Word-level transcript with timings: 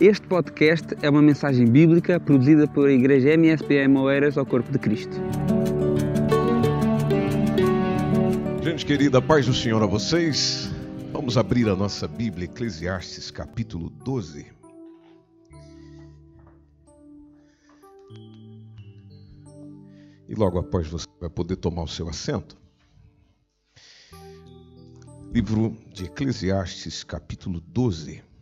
Este 0.00 0.26
podcast 0.26 0.88
é 1.02 1.08
uma 1.08 1.22
mensagem 1.22 1.66
bíblica 1.66 2.18
produzida 2.18 2.66
pela 2.66 2.90
Igreja 2.90 3.30
MSPM 3.34 3.96
Oeiras 3.98 4.36
ao 4.36 4.44
Corpo 4.44 4.72
de 4.72 4.78
Cristo. 4.78 5.14
Gente 8.60 8.84
querida, 8.84 9.22
paz 9.22 9.46
do 9.46 9.54
Senhor 9.54 9.80
a 9.80 9.86
vocês. 9.86 10.68
Vamos 11.12 11.38
abrir 11.38 11.68
a 11.68 11.76
nossa 11.76 12.08
Bíblia, 12.08 12.46
Eclesiastes 12.46 13.30
capítulo 13.30 13.88
12. 13.88 14.46
E 20.28 20.34
logo 20.34 20.58
após 20.58 20.88
você 20.88 21.06
vai 21.20 21.30
poder 21.30 21.54
tomar 21.54 21.84
o 21.84 21.88
seu 21.88 22.08
assento. 22.08 22.56
Livro 25.32 25.76
de 25.92 26.06
Eclesiastes, 26.06 27.04
capítulo 27.04 27.60
12. 27.60 28.33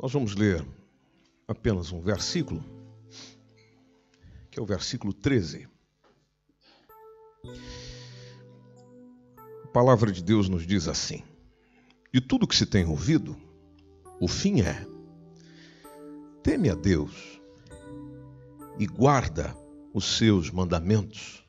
Nós 0.00 0.12
vamos 0.12 0.36
ler 0.36 0.64
apenas 1.48 1.90
um 1.90 2.00
versículo, 2.00 2.64
que 4.48 4.60
é 4.60 4.62
o 4.62 4.66
versículo 4.66 5.12
13. 5.12 5.68
A 9.64 9.66
palavra 9.72 10.12
de 10.12 10.22
Deus 10.22 10.48
nos 10.48 10.64
diz 10.64 10.86
assim: 10.86 11.24
De 12.12 12.20
tudo 12.20 12.46
que 12.46 12.54
se 12.54 12.64
tem 12.64 12.86
ouvido, 12.86 13.36
o 14.20 14.28
fim 14.28 14.60
é: 14.60 14.86
teme 16.44 16.70
a 16.70 16.76
Deus 16.76 17.40
e 18.78 18.86
guarda 18.86 19.52
os 19.92 20.16
seus 20.16 20.48
mandamentos, 20.48 21.44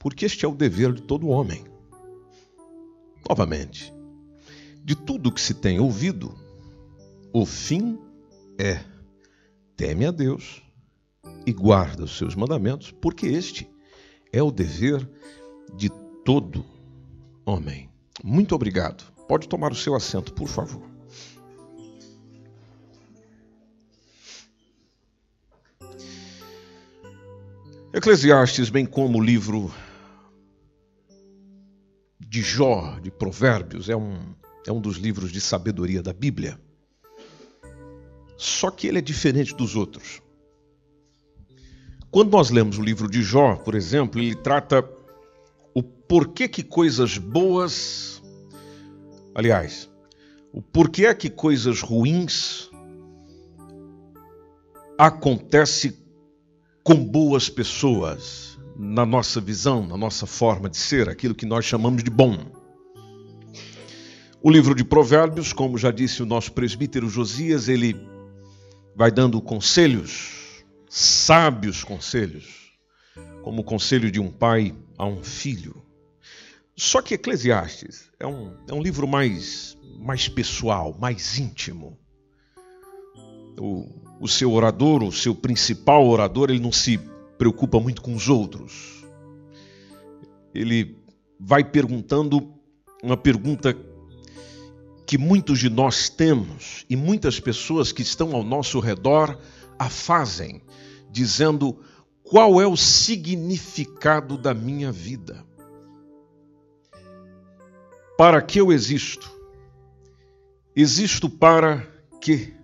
porque 0.00 0.24
este 0.24 0.44
é 0.44 0.48
o 0.48 0.56
dever 0.56 0.92
de 0.92 1.02
todo 1.02 1.28
homem. 1.28 1.64
Novamente, 3.28 3.94
de 4.82 4.96
tudo 4.96 5.30
que 5.30 5.40
se 5.40 5.54
tem 5.54 5.78
ouvido, 5.78 6.41
o 7.32 7.46
fim 7.46 7.98
é: 8.58 8.80
teme 9.76 10.06
a 10.06 10.10
Deus 10.10 10.62
e 11.46 11.52
guarda 11.52 12.04
os 12.04 12.16
seus 12.16 12.34
mandamentos, 12.34 12.92
porque 12.92 13.26
este 13.26 13.68
é 14.32 14.42
o 14.42 14.50
dever 14.50 15.08
de 15.76 15.88
todo 16.24 16.64
homem. 17.44 17.90
Muito 18.22 18.54
obrigado. 18.54 19.04
Pode 19.26 19.48
tomar 19.48 19.72
o 19.72 19.76
seu 19.76 19.94
assento, 19.94 20.32
por 20.32 20.48
favor. 20.48 20.92
Eclesiastes, 27.94 28.70
bem 28.70 28.86
como 28.86 29.18
o 29.18 29.22
livro 29.22 29.70
de 32.18 32.40
Jó, 32.40 32.98
de 33.00 33.10
Provérbios, 33.10 33.90
é 33.90 33.96
um, 33.96 34.34
é 34.66 34.72
um 34.72 34.80
dos 34.80 34.96
livros 34.96 35.30
de 35.30 35.40
sabedoria 35.40 36.02
da 36.02 36.12
Bíblia. 36.12 36.58
Só 38.36 38.70
que 38.70 38.86
ele 38.86 38.98
é 38.98 39.02
diferente 39.02 39.54
dos 39.54 39.76
outros. 39.76 40.20
Quando 42.10 42.30
nós 42.30 42.50
lemos 42.50 42.78
o 42.78 42.82
livro 42.82 43.08
de 43.08 43.22
Jó, 43.22 43.56
por 43.56 43.74
exemplo, 43.74 44.20
ele 44.20 44.34
trata 44.34 44.86
o 45.74 45.82
porquê 45.82 46.46
que 46.46 46.62
coisas 46.62 47.16
boas, 47.16 48.22
aliás, 49.34 49.90
o 50.52 50.60
porquê 50.60 51.14
que 51.14 51.30
coisas 51.30 51.80
ruins 51.80 52.70
acontece 54.98 55.98
com 56.84 57.02
boas 57.02 57.48
pessoas, 57.48 58.58
na 58.76 59.06
nossa 59.06 59.40
visão, 59.40 59.86
na 59.86 59.96
nossa 59.96 60.26
forma 60.26 60.68
de 60.68 60.76
ser, 60.76 61.08
aquilo 61.08 61.34
que 61.34 61.46
nós 61.46 61.64
chamamos 61.64 62.02
de 62.02 62.10
bom. 62.10 62.36
O 64.42 64.50
livro 64.50 64.74
de 64.74 64.84
Provérbios, 64.84 65.52
como 65.52 65.78
já 65.78 65.90
disse 65.90 66.22
o 66.22 66.26
nosso 66.26 66.52
presbítero 66.52 67.08
Josias, 67.08 67.68
ele 67.68 67.96
vai 68.94 69.10
dando 69.10 69.40
conselhos, 69.40 70.64
sábios 70.88 71.82
conselhos, 71.82 72.72
como 73.42 73.62
o 73.62 73.64
conselho 73.64 74.10
de 74.10 74.20
um 74.20 74.30
pai 74.30 74.74
a 74.98 75.06
um 75.06 75.22
filho. 75.22 75.82
Só 76.76 77.02
que 77.02 77.14
Eclesiastes 77.14 78.10
é 78.18 78.26
um, 78.26 78.56
é 78.68 78.74
um 78.74 78.82
livro 78.82 79.06
mais, 79.06 79.76
mais 79.98 80.28
pessoal, 80.28 80.96
mais 80.98 81.38
íntimo. 81.38 81.98
O, 83.58 83.86
o 84.20 84.28
seu 84.28 84.52
orador, 84.52 85.02
o 85.02 85.12
seu 85.12 85.34
principal 85.34 86.06
orador, 86.06 86.50
ele 86.50 86.60
não 86.60 86.72
se 86.72 86.98
preocupa 87.38 87.78
muito 87.78 88.00
com 88.00 88.14
os 88.14 88.28
outros. 88.28 89.04
Ele 90.54 90.96
vai 91.38 91.64
perguntando 91.64 92.54
uma 93.02 93.16
pergunta 93.16 93.76
que 95.12 95.18
muitos 95.18 95.58
de 95.58 95.68
nós 95.68 96.08
temos 96.08 96.86
e 96.88 96.96
muitas 96.96 97.38
pessoas 97.38 97.92
que 97.92 98.00
estão 98.00 98.34
ao 98.34 98.42
nosso 98.42 98.80
redor 98.80 99.38
a 99.78 99.90
fazem, 99.90 100.62
dizendo: 101.10 101.78
qual 102.22 102.58
é 102.62 102.66
o 102.66 102.78
significado 102.78 104.38
da 104.38 104.54
minha 104.54 104.90
vida? 104.90 105.44
Para 108.16 108.40
que 108.40 108.58
eu 108.58 108.72
existo? 108.72 109.30
Existo 110.74 111.28
para 111.28 111.86
quê? 112.18 112.54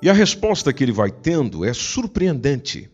E 0.00 0.08
a 0.08 0.14
resposta 0.14 0.72
que 0.72 0.82
ele 0.82 0.92
vai 0.92 1.10
tendo 1.10 1.62
é 1.62 1.74
surpreendente. 1.74 2.90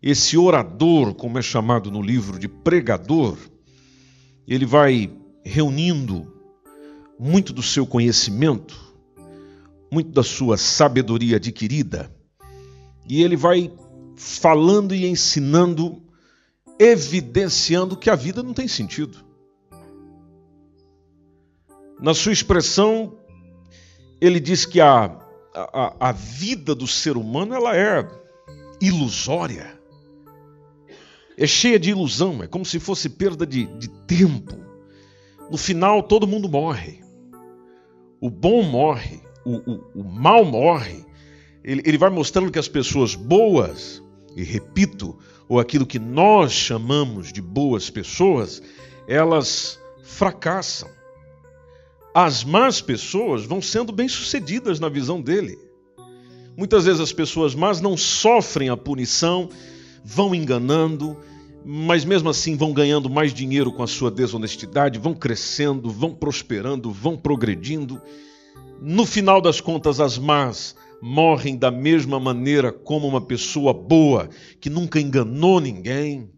Esse 0.00 0.38
orador, 0.38 1.14
como 1.14 1.36
é 1.36 1.42
chamado 1.42 1.90
no 1.90 2.00
livro 2.00 2.38
de 2.38 2.46
pregador, 2.46 3.36
ele 4.46 4.64
vai 4.64 5.12
reunindo 5.44 6.35
muito 7.18 7.52
do 7.52 7.62
seu 7.62 7.86
conhecimento, 7.86 8.76
muito 9.90 10.10
da 10.10 10.22
sua 10.22 10.56
sabedoria 10.56 11.36
adquirida, 11.36 12.10
e 13.08 13.22
ele 13.22 13.36
vai 13.36 13.72
falando 14.16 14.94
e 14.94 15.06
ensinando, 15.06 16.02
evidenciando 16.78 17.96
que 17.96 18.10
a 18.10 18.16
vida 18.16 18.42
não 18.42 18.52
tem 18.52 18.66
sentido. 18.66 19.24
Na 22.00 22.12
sua 22.12 22.32
expressão, 22.32 23.16
ele 24.20 24.40
diz 24.40 24.66
que 24.66 24.80
a 24.80 25.26
a, 25.56 26.08
a 26.08 26.12
vida 26.12 26.74
do 26.74 26.86
ser 26.86 27.16
humano 27.16 27.54
ela 27.54 27.74
é 27.76 28.06
ilusória. 28.80 29.74
É 31.38 31.46
cheia 31.46 31.78
de 31.78 31.90
ilusão, 31.90 32.42
é 32.42 32.46
como 32.46 32.64
se 32.64 32.78
fosse 32.78 33.08
perda 33.08 33.46
de, 33.46 33.66
de 33.78 33.88
tempo. 33.88 34.54
No 35.50 35.56
final, 35.56 36.02
todo 36.02 36.26
mundo 36.26 36.48
morre. 36.48 37.02
O 38.26 38.30
bom 38.30 38.62
morre, 38.62 39.20
o, 39.44 39.56
o, 39.56 40.00
o 40.00 40.04
mal 40.04 40.44
morre. 40.44 41.04
Ele, 41.62 41.82
ele 41.84 41.98
vai 41.98 42.10
mostrando 42.10 42.50
que 42.50 42.58
as 42.58 42.66
pessoas 42.66 43.14
boas, 43.14 44.02
e 44.34 44.42
repito, 44.42 45.16
ou 45.48 45.60
aquilo 45.60 45.86
que 45.86 45.98
nós 45.98 46.50
chamamos 46.52 47.32
de 47.32 47.40
boas 47.40 47.88
pessoas, 47.88 48.60
elas 49.06 49.78
fracassam 50.02 50.88
as 52.16 52.42
más 52.42 52.80
pessoas 52.80 53.44
vão 53.44 53.60
sendo 53.60 53.92
bem-sucedidas 53.92 54.80
na 54.80 54.88
visão 54.88 55.20
dele. 55.20 55.58
Muitas 56.56 56.86
vezes 56.86 56.98
as 56.98 57.12
pessoas 57.12 57.54
más 57.54 57.78
não 57.78 57.94
sofrem 57.94 58.70
a 58.70 58.76
punição, 58.76 59.50
vão 60.02 60.34
enganando, 60.34 61.14
mas 61.68 62.04
mesmo 62.04 62.28
assim 62.28 62.56
vão 62.56 62.72
ganhando 62.72 63.10
mais 63.10 63.34
dinheiro 63.34 63.72
com 63.72 63.82
a 63.82 63.88
sua 63.88 64.08
desonestidade, 64.08 65.00
vão 65.00 65.12
crescendo, 65.12 65.90
vão 65.90 66.14
prosperando, 66.14 66.92
vão 66.92 67.16
progredindo. 67.16 68.00
No 68.80 69.04
final 69.04 69.40
das 69.40 69.60
contas, 69.60 69.98
as 69.98 70.16
más 70.16 70.76
morrem 71.02 71.56
da 71.56 71.68
mesma 71.68 72.20
maneira 72.20 72.70
como 72.70 73.08
uma 73.08 73.20
pessoa 73.20 73.74
boa, 73.74 74.30
que 74.60 74.70
nunca 74.70 75.00
enganou 75.00 75.58
ninguém, 75.58 76.30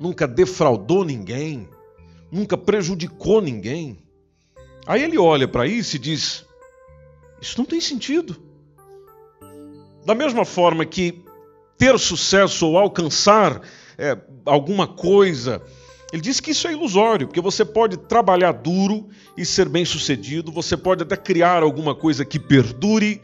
nunca 0.00 0.26
defraudou 0.26 1.04
ninguém, 1.04 1.68
nunca 2.32 2.56
prejudicou 2.56 3.42
ninguém. 3.42 3.98
Aí 4.86 5.02
ele 5.02 5.18
olha 5.18 5.46
para 5.46 5.66
isso 5.66 5.96
e 5.96 5.98
diz: 5.98 6.42
Isso 7.38 7.58
não 7.58 7.66
tem 7.66 7.82
sentido. 7.82 8.34
Da 10.06 10.14
mesma 10.14 10.46
forma 10.46 10.86
que 10.86 11.22
ter 11.76 11.98
sucesso 11.98 12.66
ou 12.66 12.78
alcançar 12.78 13.60
é, 13.98 14.16
alguma 14.44 14.86
coisa, 14.86 15.62
ele 16.12 16.22
diz 16.22 16.40
que 16.40 16.52
isso 16.52 16.68
é 16.68 16.72
ilusório, 16.72 17.26
porque 17.26 17.40
você 17.40 17.64
pode 17.64 17.96
trabalhar 17.96 18.52
duro 18.52 19.08
e 19.36 19.44
ser 19.44 19.68
bem 19.68 19.84
sucedido, 19.84 20.52
você 20.52 20.76
pode 20.76 21.02
até 21.02 21.16
criar 21.16 21.62
alguma 21.62 21.94
coisa 21.94 22.24
que 22.24 22.38
perdure, 22.38 23.20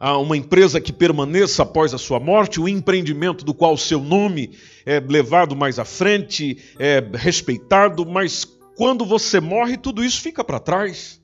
uma 0.00 0.36
empresa 0.36 0.80
que 0.80 0.92
permaneça 0.92 1.62
após 1.62 1.94
a 1.94 1.98
sua 1.98 2.20
morte, 2.20 2.60
um 2.60 2.68
empreendimento 2.68 3.42
do 3.42 3.54
qual 3.54 3.72
o 3.72 3.78
seu 3.78 4.00
nome 4.00 4.50
é 4.84 5.00
levado 5.00 5.56
mais 5.56 5.78
à 5.78 5.84
frente, 5.86 6.58
é 6.78 7.02
respeitado, 7.14 8.04
mas 8.04 8.44
quando 8.76 9.06
você 9.06 9.40
morre, 9.40 9.78
tudo 9.78 10.04
isso 10.04 10.20
fica 10.20 10.44
para 10.44 10.60
trás. 10.60 11.18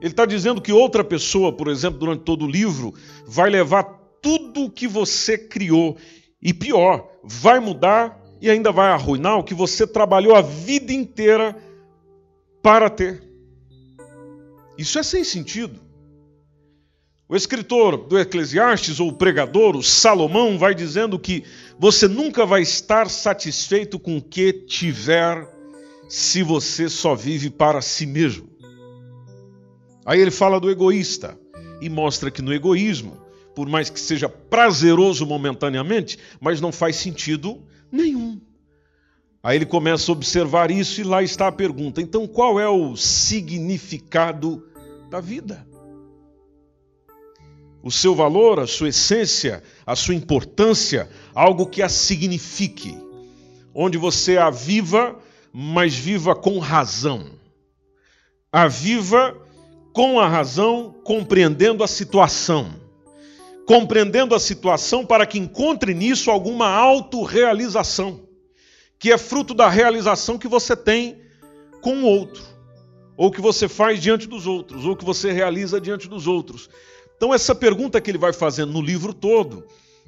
Ele 0.00 0.10
está 0.12 0.24
dizendo 0.24 0.62
que 0.62 0.72
outra 0.72 1.04
pessoa, 1.04 1.52
por 1.52 1.68
exemplo, 1.68 1.98
durante 1.98 2.22
todo 2.22 2.46
o 2.46 2.50
livro, 2.50 2.94
vai 3.26 3.50
levar 3.50 3.84
tudo 4.22 4.64
o 4.64 4.70
que 4.70 4.88
você 4.88 5.36
criou. 5.36 5.98
E 6.42 6.52
pior, 6.52 7.08
vai 7.22 7.60
mudar 7.60 8.20
e 8.40 8.50
ainda 8.50 8.72
vai 8.72 8.90
arruinar 8.90 9.38
o 9.38 9.44
que 9.44 9.54
você 9.54 9.86
trabalhou 9.86 10.34
a 10.34 10.42
vida 10.42 10.92
inteira 10.92 11.56
para 12.60 12.90
ter. 12.90 13.22
Isso 14.76 14.98
é 14.98 15.02
sem 15.02 15.22
sentido. 15.22 15.80
O 17.28 17.36
escritor 17.36 17.96
do 17.96 18.18
Eclesiastes, 18.18 19.00
ou 19.00 19.08
o 19.08 19.12
pregador, 19.12 19.76
o 19.76 19.82
Salomão, 19.82 20.58
vai 20.58 20.74
dizendo 20.74 21.18
que 21.18 21.44
você 21.78 22.08
nunca 22.08 22.44
vai 22.44 22.60
estar 22.60 23.08
satisfeito 23.08 23.98
com 23.98 24.18
o 24.18 24.22
que 24.22 24.52
tiver 24.52 25.48
se 26.08 26.42
você 26.42 26.88
só 26.88 27.14
vive 27.14 27.48
para 27.48 27.80
si 27.80 28.04
mesmo. 28.04 28.50
Aí 30.04 30.20
ele 30.20 30.30
fala 30.30 30.60
do 30.60 30.70
egoísta 30.70 31.38
e 31.80 31.88
mostra 31.88 32.30
que 32.30 32.42
no 32.42 32.52
egoísmo, 32.52 33.16
por 33.54 33.68
mais 33.68 33.90
que 33.90 34.00
seja 34.00 34.28
prazeroso 34.28 35.26
momentaneamente, 35.26 36.18
mas 36.40 36.60
não 36.60 36.72
faz 36.72 36.96
sentido 36.96 37.62
nenhum. 37.90 38.40
Aí 39.42 39.56
ele 39.56 39.66
começa 39.66 40.10
a 40.10 40.14
observar 40.14 40.70
isso 40.70 41.00
e 41.00 41.04
lá 41.04 41.22
está 41.22 41.48
a 41.48 41.52
pergunta: 41.52 42.00
então 42.00 42.26
qual 42.26 42.60
é 42.60 42.68
o 42.68 42.96
significado 42.96 44.64
da 45.10 45.20
vida? 45.20 45.66
O 47.82 47.90
seu 47.90 48.14
valor, 48.14 48.60
a 48.60 48.66
sua 48.66 48.90
essência, 48.90 49.60
a 49.84 49.96
sua 49.96 50.14
importância, 50.14 51.10
algo 51.34 51.66
que 51.66 51.82
a 51.82 51.88
signifique, 51.88 52.96
onde 53.74 53.98
você 53.98 54.38
a 54.38 54.50
viva, 54.50 55.18
mas 55.52 55.94
viva 55.94 56.36
com 56.36 56.60
razão. 56.60 57.26
A 58.52 58.68
viva 58.68 59.36
com 59.92 60.20
a 60.20 60.28
razão, 60.28 60.94
compreendendo 61.04 61.82
a 61.82 61.88
situação. 61.88 62.81
Compreendendo 63.66 64.34
a 64.34 64.40
situação 64.40 65.06
para 65.06 65.26
que 65.26 65.38
encontre 65.38 65.94
nisso 65.94 66.30
alguma 66.30 66.68
autorrealização, 66.68 68.26
que 68.98 69.12
é 69.12 69.18
fruto 69.18 69.54
da 69.54 69.68
realização 69.68 70.38
que 70.38 70.48
você 70.48 70.76
tem 70.76 71.20
com 71.80 72.02
o 72.02 72.06
outro, 72.06 72.42
ou 73.16 73.30
que 73.30 73.40
você 73.40 73.68
faz 73.68 74.00
diante 74.00 74.26
dos 74.26 74.46
outros, 74.46 74.84
ou 74.84 74.96
que 74.96 75.04
você 75.04 75.32
realiza 75.32 75.80
diante 75.80 76.08
dos 76.08 76.26
outros. 76.26 76.68
Então, 77.16 77.32
essa 77.32 77.54
pergunta 77.54 78.00
que 78.00 78.10
ele 78.10 78.18
vai 78.18 78.32
fazendo 78.32 78.72
no 78.72 78.82
livro 78.82 79.12
todo 79.12 79.64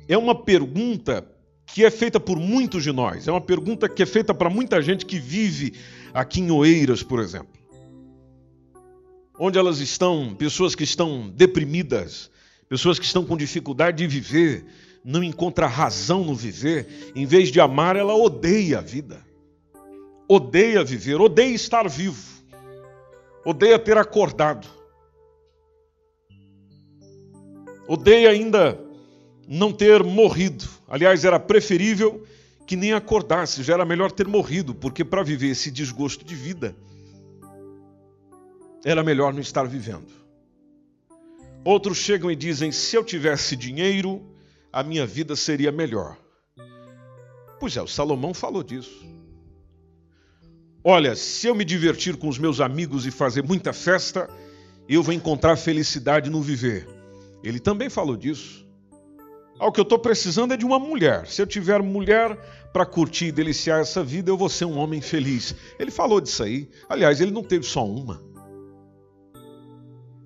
é 0.09 0.19
uma 0.19 0.35
pergunta 0.35 1.27
que 1.67 1.85
é 1.85 1.91
feita 1.91 2.21
por 2.21 2.39
muitos 2.39 2.83
de 2.83 2.93
nós, 2.93 3.27
é 3.27 3.31
uma 3.31 3.41
pergunta 3.41 3.89
que 3.89 4.03
é 4.03 4.07
feita 4.07 4.35
para 4.35 4.51
muita 4.51 4.83
gente 4.83 5.07
que 5.07 5.19
vive 5.19 5.75
aqui 6.13 6.41
em 6.41 6.51
Oeiras, 6.51 7.03
por 7.03 7.21
exemplo 7.21 7.65
onde 9.39 9.59
elas 9.59 9.81
estão, 9.81 10.35
pessoas 10.35 10.75
que 10.75 10.85
estão 10.85 11.29
deprimidas, 11.29 12.31
pessoas 12.69 12.99
que 12.99 13.05
estão 13.05 13.25
com 13.25 13.37
dificuldade 13.37 13.99
de 13.99 14.07
viver, 14.07 14.65
não 15.05 15.23
encontra 15.23 15.67
razão 15.67 16.25
no 16.25 16.35
viver, 16.35 17.13
em 17.15 17.27
vez 17.27 17.51
de 17.51 17.61
amar, 17.61 17.95
ela 17.97 18.15
odeia 18.15 18.79
a 18.79 18.81
vida. 18.81 19.23
Odeia 20.27 20.83
viver, 20.83 21.21
odeia 21.21 21.55
estar 21.55 21.89
vivo. 21.89 22.23
Odeia 23.45 23.79
ter 23.79 23.99
acordado. 23.99 24.67
Odeia 27.87 28.31
ainda 28.31 28.81
não 29.47 29.71
ter 29.71 30.03
morrido. 30.03 30.65
Aliás, 30.89 31.25
era 31.25 31.39
preferível 31.39 32.25
que 32.67 32.77
nem 32.77 32.95
acordasse, 32.95 33.63
já 33.63 33.75
era 33.75 33.85
melhor 33.85 34.11
ter 34.11 34.27
morrido, 34.27 34.75
porque 34.75 35.05
para 35.05 35.23
viver 35.23 35.49
esse 35.49 35.71
desgosto 35.71 36.25
de 36.25 36.35
vida, 36.35 36.75
era 38.83 39.03
melhor 39.03 39.35
não 39.35 39.41
estar 39.41 39.65
vivendo. 39.65 40.24
Outros 41.65 41.97
chegam 41.99 42.31
e 42.31 42.37
dizem: 42.37 42.71
se 42.71 42.95
eu 42.95 43.03
tivesse 43.03 43.57
dinheiro, 43.57 44.23
a 44.73 44.83
minha 44.83 45.07
vida 45.07 45.35
seria 45.35 45.73
melhor. 45.73 46.19
Pois 47.59 47.77
é, 47.77 47.83
o 47.83 47.87
Salomão 47.87 48.35
falou 48.35 48.63
disso. 48.63 49.07
Olha, 50.83 51.17
se 51.17 51.47
eu 51.47 51.55
me 51.55 51.65
divertir 51.65 52.17
com 52.17 52.29
os 52.29 52.39
meus 52.39 52.61
amigos 52.61 53.07
e 53.07 53.11
fazer 53.11 53.43
muita 53.43 53.73
festa, 53.73 54.29
eu 54.87 55.03
vou 55.03 55.15
encontrar 55.15 55.57
felicidade 55.57 56.29
no 56.29 56.43
viver. 56.43 56.87
Ele 57.43 57.59
também 57.59 57.89
falou 57.89 58.17
disso. 58.17 58.67
Ah, 59.59 59.69
o 59.69 59.73
que 59.73 59.81
eu 59.81 59.85
estou 59.85 59.99
precisando 59.99 60.53
é 60.53 60.57
de 60.57 60.65
uma 60.65 60.79
mulher. 60.79 61.27
Se 61.27 61.41
eu 61.41 61.47
tiver 61.47 61.81
mulher 61.81 62.37
para 62.73 62.85
curtir 62.85 63.27
e 63.27 63.33
deliciar 63.33 63.81
essa 63.81 64.03
vida, 64.03 64.31
eu 64.31 64.37
vou 64.37 64.49
ser 64.49 64.65
um 64.65 64.77
homem 64.77 65.01
feliz. 65.01 65.55
Ele 65.79 65.91
falou 65.91 66.21
disso 66.21 66.43
aí. 66.43 66.69
Aliás, 66.89 67.21
ele 67.21 67.31
não 67.31 67.45
teve 67.45 67.65
só 67.65 67.87
uma. 67.87 68.21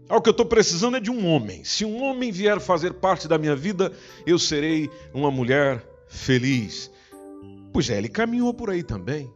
Ah, 0.08 0.16
o 0.16 0.22
que 0.22 0.28
eu 0.28 0.32
estou 0.32 0.46
precisando 0.46 0.96
é 0.96 1.00
de 1.00 1.10
um 1.10 1.26
homem. 1.26 1.62
Se 1.64 1.84
um 1.84 2.02
homem 2.02 2.32
vier 2.32 2.58
fazer 2.60 2.94
parte 2.94 3.28
da 3.28 3.36
minha 3.36 3.54
vida, 3.54 3.92
eu 4.26 4.38
serei 4.38 4.90
uma 5.12 5.30
mulher 5.30 5.84
feliz. 6.08 6.90
Pois 7.72 7.90
é, 7.90 7.98
ele 7.98 8.08
caminhou 8.08 8.54
por 8.54 8.70
aí 8.70 8.82
também. 8.82 9.30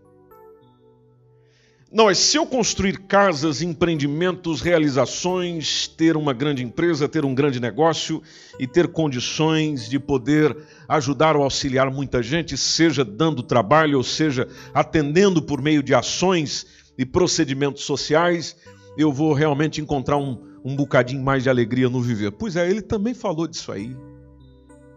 Não, 1.93 2.09
é 2.09 2.15
se 2.15 2.39
eu 2.39 2.47
construir 2.47 3.01
casas, 3.01 3.61
empreendimentos, 3.61 4.63
realizações, 4.63 5.87
ter 5.87 6.17
uma 6.17 6.33
grande 6.33 6.65
empresa, 6.65 7.07
ter 7.07 7.23
um 7.23 7.35
grande 7.35 7.61
negócio 7.61 8.23
e 8.59 8.67
ter 8.67 8.89
condições 8.89 9.91
de 9.91 9.99
poder 9.99 10.57
ajudar 10.89 11.37
ou 11.37 11.43
auxiliar 11.43 11.91
muita 11.91 12.23
gente, 12.23 12.57
seja 12.57 13.05
dando 13.05 13.43
trabalho, 13.43 13.99
ou 13.99 14.03
seja, 14.03 14.49
atendendo 14.73 15.43
por 15.43 15.61
meio 15.61 15.83
de 15.83 15.93
ações 15.93 16.67
e 16.97 17.05
procedimentos 17.05 17.85
sociais, 17.85 18.57
eu 18.97 19.13
vou 19.13 19.35
realmente 19.35 19.79
encontrar 19.79 20.17
um, 20.17 20.52
um 20.65 20.77
bocadinho 20.77 21.23
mais 21.23 21.43
de 21.43 21.51
alegria 21.51 21.89
no 21.89 22.01
viver. 22.01 22.33
Pois 22.33 22.57
é, 22.57 22.69
ele 22.69 22.83
também 22.83 23.15
falou 23.15 23.47
disso 23.47 23.73
aí. 23.73 23.97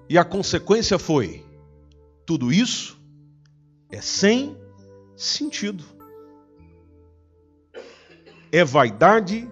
E 0.09 0.17
a 0.17 0.23
consequência 0.23 0.99
foi: 0.99 1.43
tudo 2.25 2.51
isso 2.51 2.99
é 3.91 4.01
sem 4.01 4.55
sentido. 5.15 5.83
É 8.51 8.63
vaidade 8.63 9.49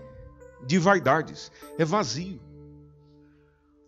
de 0.66 0.78
vaidades, 0.78 1.52
é 1.78 1.84
vazio. 1.84 2.40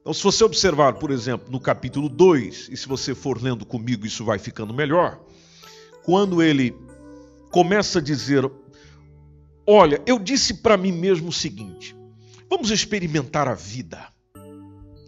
Então, 0.02 0.14
se 0.14 0.24
você 0.24 0.44
observar, 0.44 0.94
por 0.94 1.10
exemplo, 1.10 1.52
no 1.52 1.60
capítulo 1.60 2.08
2, 2.08 2.70
e 2.72 2.78
se 2.78 2.88
você 2.88 3.16
for 3.16 3.42
lendo 3.42 3.66
comigo, 3.66 4.06
isso 4.06 4.24
vai 4.24 4.38
ficando 4.38 4.74
melhor, 4.74 5.20
quando 6.04 6.44
ele 6.44 6.76
começa 7.52 8.00
a 8.00 8.02
dizer: 8.02 8.50
Olha, 9.66 10.02
eu 10.06 10.20
disse 10.20 10.56
para 10.56 10.78
mim 10.78 10.92
mesmo 10.92 11.30
o 11.30 11.34
seguinte: 11.34 11.96
Vamos 12.50 12.70
experimentar 12.70 13.48
a 13.48 13.54
vida. 13.54 14.08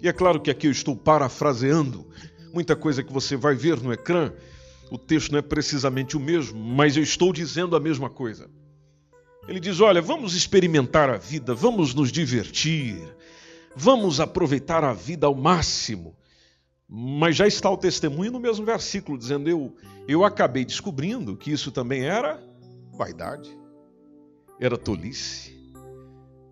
E 0.01 0.07
é 0.07 0.13
claro 0.13 0.39
que 0.39 0.51
aqui 0.51 0.67
eu 0.67 0.71
estou 0.71 0.95
parafraseando 0.95 2.07
muita 2.53 2.75
coisa 2.75 3.03
que 3.03 3.11
você 3.11 3.35
vai 3.35 3.55
ver 3.55 3.79
no 3.81 3.93
ecrã. 3.93 4.31
O 4.91 4.97
texto 4.97 5.31
não 5.31 5.39
é 5.39 5.41
precisamente 5.41 6.15
o 6.15 6.19
mesmo, 6.19 6.59
mas 6.59 6.95
eu 6.95 7.03
estou 7.03 7.33
dizendo 7.33 7.75
a 7.75 7.79
mesma 7.79 8.09
coisa. 8.09 8.49
Ele 9.47 9.59
diz: 9.59 9.79
Olha, 9.79 10.01
vamos 10.01 10.33
experimentar 10.33 11.09
a 11.09 11.17
vida, 11.17 11.53
vamos 11.53 11.93
nos 11.93 12.11
divertir, 12.11 13.01
vamos 13.75 14.19
aproveitar 14.19 14.83
a 14.83 14.93
vida 14.93 15.27
ao 15.27 15.35
máximo. 15.35 16.15
Mas 16.89 17.35
já 17.35 17.45
está 17.45 17.69
o 17.69 17.77
testemunho 17.77 18.31
no 18.31 18.39
mesmo 18.39 18.65
versículo, 18.65 19.17
dizendo: 19.17 19.49
Eu, 19.49 19.75
eu 20.07 20.23
acabei 20.23 20.63
descobrindo 20.63 21.35
que 21.35 21.51
isso 21.51 21.71
também 21.71 22.03
era 22.05 22.41
vaidade, 22.93 23.49
era 24.59 24.77
tolice 24.77 25.56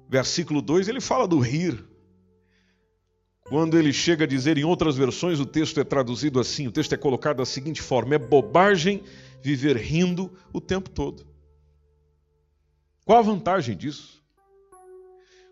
versículo 0.09 0.61
2, 0.61 0.87
ele 0.87 1.01
fala 1.01 1.27
do 1.27 1.39
rir. 1.39 1.83
Quando 3.47 3.77
ele 3.77 3.93
chega 3.93 4.23
a 4.23 4.27
dizer, 4.27 4.57
em 4.57 4.63
outras 4.63 4.95
versões, 4.95 5.39
o 5.39 5.45
texto 5.45 5.79
é 5.79 5.83
traduzido 5.83 6.39
assim: 6.39 6.67
o 6.67 6.71
texto 6.71 6.93
é 6.93 6.97
colocado 6.97 7.37
da 7.37 7.45
seguinte 7.45 7.81
forma: 7.81 8.15
é 8.15 8.17
bobagem 8.17 9.03
viver 9.41 9.77
rindo 9.77 10.31
o 10.51 10.59
tempo 10.59 10.89
todo. 10.89 11.25
Qual 13.05 13.19
a 13.19 13.21
vantagem 13.21 13.77
disso? 13.77 14.23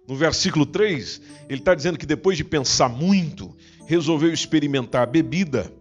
No 0.07 0.15
versículo 0.15 0.65
3, 0.65 1.21
ele 1.47 1.59
está 1.59 1.75
dizendo 1.75 1.99
que 1.99 2.05
depois 2.05 2.35
de 2.35 2.43
pensar 2.43 2.89
muito, 2.89 3.55
resolveu 3.85 4.33
experimentar 4.33 5.03
a 5.03 5.05
bebida, 5.05 5.71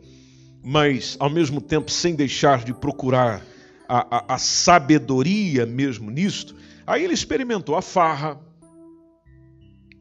mas 0.63 1.17
ao 1.19 1.31
mesmo 1.31 1.61
tempo 1.61 1.91
sem 1.91 2.15
deixar 2.15 2.63
de 2.63 2.75
procurar 2.75 3.45
a, 3.89 4.17
a, 4.17 4.35
a 4.35 4.39
sabedoria 4.39 5.67
mesmo 5.67 6.11
nisto. 6.11 6.55
Aí 6.87 7.03
ele 7.03 7.15
experimentou 7.15 7.75
a 7.75 7.83
farra, 7.83 8.39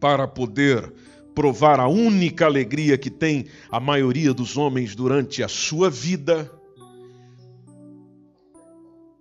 para 0.01 0.27
poder 0.27 0.91
provar 1.35 1.79
a 1.79 1.87
única 1.87 2.45
alegria 2.45 2.97
que 2.97 3.11
tem 3.11 3.45
a 3.69 3.79
maioria 3.79 4.33
dos 4.33 4.57
homens 4.57 4.95
durante 4.95 5.43
a 5.43 5.47
sua 5.47 5.89
vida. 5.89 6.51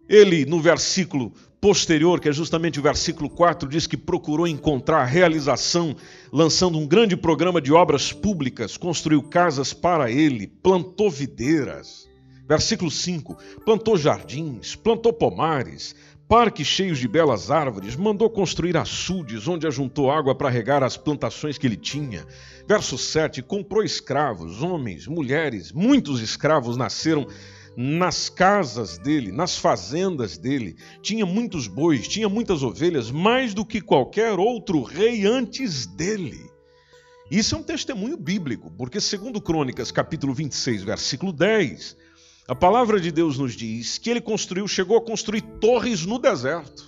Ele, 0.09 0.45
no 0.47 0.59
versículo 0.59 1.33
posterior, 1.61 2.19
que 2.19 2.31
é 2.31 2.33
justamente 2.33 2.81
o 2.81 2.83
versículo 2.83 3.29
4, 3.29 3.69
diz 3.69 3.87
que 3.87 3.97
procurou 3.97 4.49
encontrar 4.49 5.05
realização 5.05 5.95
lançando 6.33 6.79
um 6.79 6.87
grande 6.87 7.15
programa 7.15 7.61
de 7.61 7.73
obras 7.73 8.11
públicas, 8.11 8.79
construiu 8.79 9.23
casas 9.23 9.75
para 9.75 10.11
ele, 10.11 10.47
plantou 10.47 11.11
videiras. 11.11 12.09
Versículo 12.49 12.91
5: 12.91 13.37
plantou 13.65 13.97
jardins, 13.97 14.75
plantou 14.75 15.13
pomares, 15.13 15.95
parques 16.31 16.69
cheios 16.69 17.01
de 17.01 17.09
belas 17.09 17.51
árvores, 17.51 17.97
mandou 17.97 18.31
construir 18.31 18.77
açudes 18.77 19.49
onde 19.49 19.67
ajuntou 19.67 20.13
água 20.13 20.33
para 20.33 20.49
regar 20.49 20.81
as 20.81 20.97
plantações 20.97 21.59
que 21.59 21.67
ele 21.67 21.77
tinha. 21.77 22.25
Verso 22.69 22.97
7: 22.97 23.43
comprou 23.43 23.83
escravos, 23.83 24.63
homens, 24.63 25.09
mulheres, 25.09 25.73
muitos 25.73 26.21
escravos 26.21 26.77
nasceram 26.77 27.27
nas 27.77 28.29
casas 28.29 28.97
dele, 28.97 29.33
nas 29.33 29.59
fazendas 29.59 30.39
dele. 30.39 30.77
Tinha 31.03 31.27
muitos 31.27 31.67
bois, 31.67 32.07
tinha 32.07 32.29
muitas 32.29 32.63
ovelhas, 32.63 33.11
mais 33.11 33.53
do 33.53 33.67
que 33.67 33.81
qualquer 33.81 34.39
outro 34.39 34.85
rei 34.85 35.27
antes 35.27 35.85
dele. 35.85 36.49
Isso 37.29 37.57
é 37.57 37.59
um 37.59 37.63
testemunho 37.65 38.17
bíblico, 38.17 38.71
porque 38.79 39.01
segundo 39.01 39.41
Crônicas, 39.41 39.91
capítulo 39.91 40.33
26, 40.33 40.85
versículo 40.85 41.33
10, 41.33 41.97
a 42.51 42.55
palavra 42.57 42.99
de 42.99 43.13
Deus 43.13 43.39
nos 43.39 43.55
diz 43.55 43.97
que 43.97 44.11
ele 44.11 44.21
construiu, 44.21 44.67
chegou 44.67 44.97
a 44.97 45.01
construir 45.01 45.41
torres 45.41 46.05
no 46.05 46.19
deserto. 46.19 46.85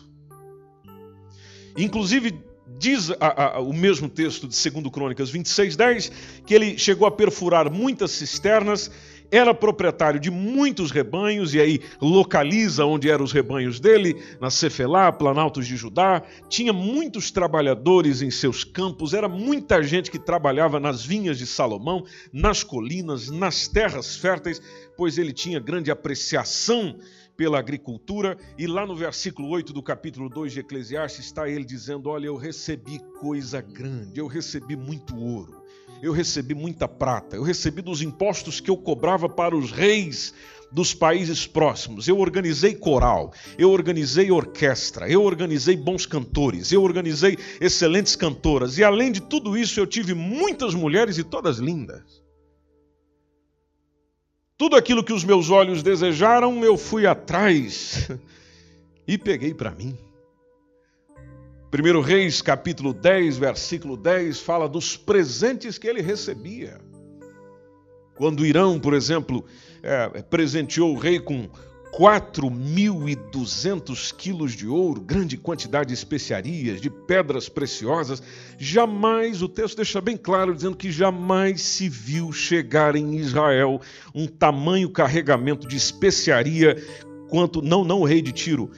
Inclusive, 1.78 2.36
diz 2.80 3.12
a, 3.20 3.58
a, 3.58 3.60
o 3.60 3.72
mesmo 3.72 4.08
texto 4.08 4.48
de 4.48 4.70
2 4.70 4.92
Crônicas 4.92 5.30
26, 5.30 5.76
10, 5.76 6.12
que 6.44 6.52
ele 6.52 6.76
chegou 6.76 7.06
a 7.06 7.12
perfurar 7.12 7.70
muitas 7.70 8.10
cisternas, 8.10 8.90
era 9.32 9.54
proprietário 9.54 10.20
de 10.20 10.30
muitos 10.30 10.90
rebanhos, 10.90 11.54
e 11.54 11.60
aí 11.60 11.80
localiza 12.02 12.84
onde 12.84 13.08
eram 13.08 13.24
os 13.24 13.32
rebanhos 13.32 13.80
dele, 13.80 14.22
na 14.38 14.50
Cefelá, 14.50 15.10
Planaltos 15.10 15.66
de 15.66 15.74
Judá, 15.74 16.22
tinha 16.50 16.70
muitos 16.70 17.30
trabalhadores 17.30 18.20
em 18.20 18.30
seus 18.30 18.62
campos, 18.62 19.14
era 19.14 19.28
muita 19.28 19.82
gente 19.82 20.10
que 20.10 20.18
trabalhava 20.18 20.78
nas 20.78 21.02
vinhas 21.02 21.38
de 21.38 21.46
Salomão, 21.46 22.04
nas 22.30 22.62
colinas, 22.62 23.30
nas 23.30 23.66
terras 23.66 24.14
férteis, 24.14 24.60
pois 24.98 25.16
ele 25.16 25.32
tinha 25.32 25.58
grande 25.58 25.90
apreciação 25.90 26.98
pela 27.34 27.58
agricultura, 27.58 28.36
e 28.58 28.66
lá 28.66 28.86
no 28.86 28.94
versículo 28.94 29.48
8 29.48 29.72
do 29.72 29.82
capítulo 29.82 30.28
2 30.28 30.52
de 30.52 30.60
Eclesiastes 30.60 31.24
está 31.24 31.48
ele 31.48 31.64
dizendo: 31.64 32.10
Olha, 32.10 32.26
eu 32.26 32.36
recebi 32.36 33.00
coisa 33.18 33.62
grande, 33.62 34.20
eu 34.20 34.26
recebi 34.26 34.76
muito 34.76 35.16
ouro, 35.16 35.61
eu 36.02 36.12
recebi 36.12 36.52
muita 36.52 36.88
prata, 36.88 37.36
eu 37.36 37.44
recebi 37.44 37.80
dos 37.80 38.02
impostos 38.02 38.58
que 38.58 38.68
eu 38.68 38.76
cobrava 38.76 39.28
para 39.28 39.56
os 39.56 39.70
reis 39.70 40.34
dos 40.72 40.92
países 40.92 41.46
próximos. 41.46 42.08
Eu 42.08 42.18
organizei 42.18 42.74
coral, 42.74 43.32
eu 43.56 43.70
organizei 43.70 44.32
orquestra, 44.32 45.08
eu 45.08 45.22
organizei 45.22 45.76
bons 45.76 46.04
cantores, 46.04 46.72
eu 46.72 46.82
organizei 46.82 47.38
excelentes 47.60 48.16
cantoras, 48.16 48.78
e 48.78 48.84
além 48.84 49.12
de 49.12 49.20
tudo 49.20 49.56
isso, 49.56 49.78
eu 49.78 49.86
tive 49.86 50.12
muitas 50.12 50.74
mulheres 50.74 51.18
e 51.18 51.22
todas 51.22 51.58
lindas. 51.58 52.20
Tudo 54.58 54.74
aquilo 54.74 55.04
que 55.04 55.12
os 55.12 55.22
meus 55.22 55.50
olhos 55.50 55.84
desejaram, 55.84 56.64
eu 56.64 56.76
fui 56.76 57.06
atrás 57.06 58.08
e 59.06 59.16
peguei 59.16 59.54
para 59.54 59.70
mim. 59.70 59.96
1 61.72 62.00
Reis, 62.02 62.42
capítulo 62.42 62.92
10, 62.92 63.38
versículo 63.38 63.96
10, 63.96 64.40
fala 64.40 64.68
dos 64.68 64.94
presentes 64.94 65.78
que 65.78 65.88
ele 65.88 66.02
recebia. 66.02 66.78
Quando 68.14 68.44
Irão, 68.44 68.78
por 68.78 68.92
exemplo, 68.92 69.46
é, 69.82 70.20
presenteou 70.20 70.92
o 70.92 70.98
rei 70.98 71.18
com 71.18 71.48
4.200 71.92 74.14
quilos 74.14 74.52
de 74.52 74.68
ouro, 74.68 75.00
grande 75.00 75.38
quantidade 75.38 75.88
de 75.88 75.94
especiarias, 75.94 76.78
de 76.78 76.90
pedras 76.90 77.48
preciosas. 77.48 78.22
Jamais, 78.58 79.40
o 79.40 79.48
texto 79.48 79.76
deixa 79.76 79.98
bem 79.98 80.18
claro, 80.18 80.54
dizendo 80.54 80.76
que 80.76 80.92
jamais 80.92 81.62
se 81.62 81.88
viu 81.88 82.32
chegar 82.32 82.94
em 82.96 83.16
Israel 83.16 83.80
um 84.14 84.26
tamanho 84.26 84.90
carregamento 84.90 85.66
de 85.66 85.78
especiaria 85.78 86.76
quanto. 87.32 87.62
Não, 87.62 87.82
não 87.82 88.02
o 88.02 88.04
rei 88.04 88.20
de 88.20 88.30
Tiro, 88.30 88.70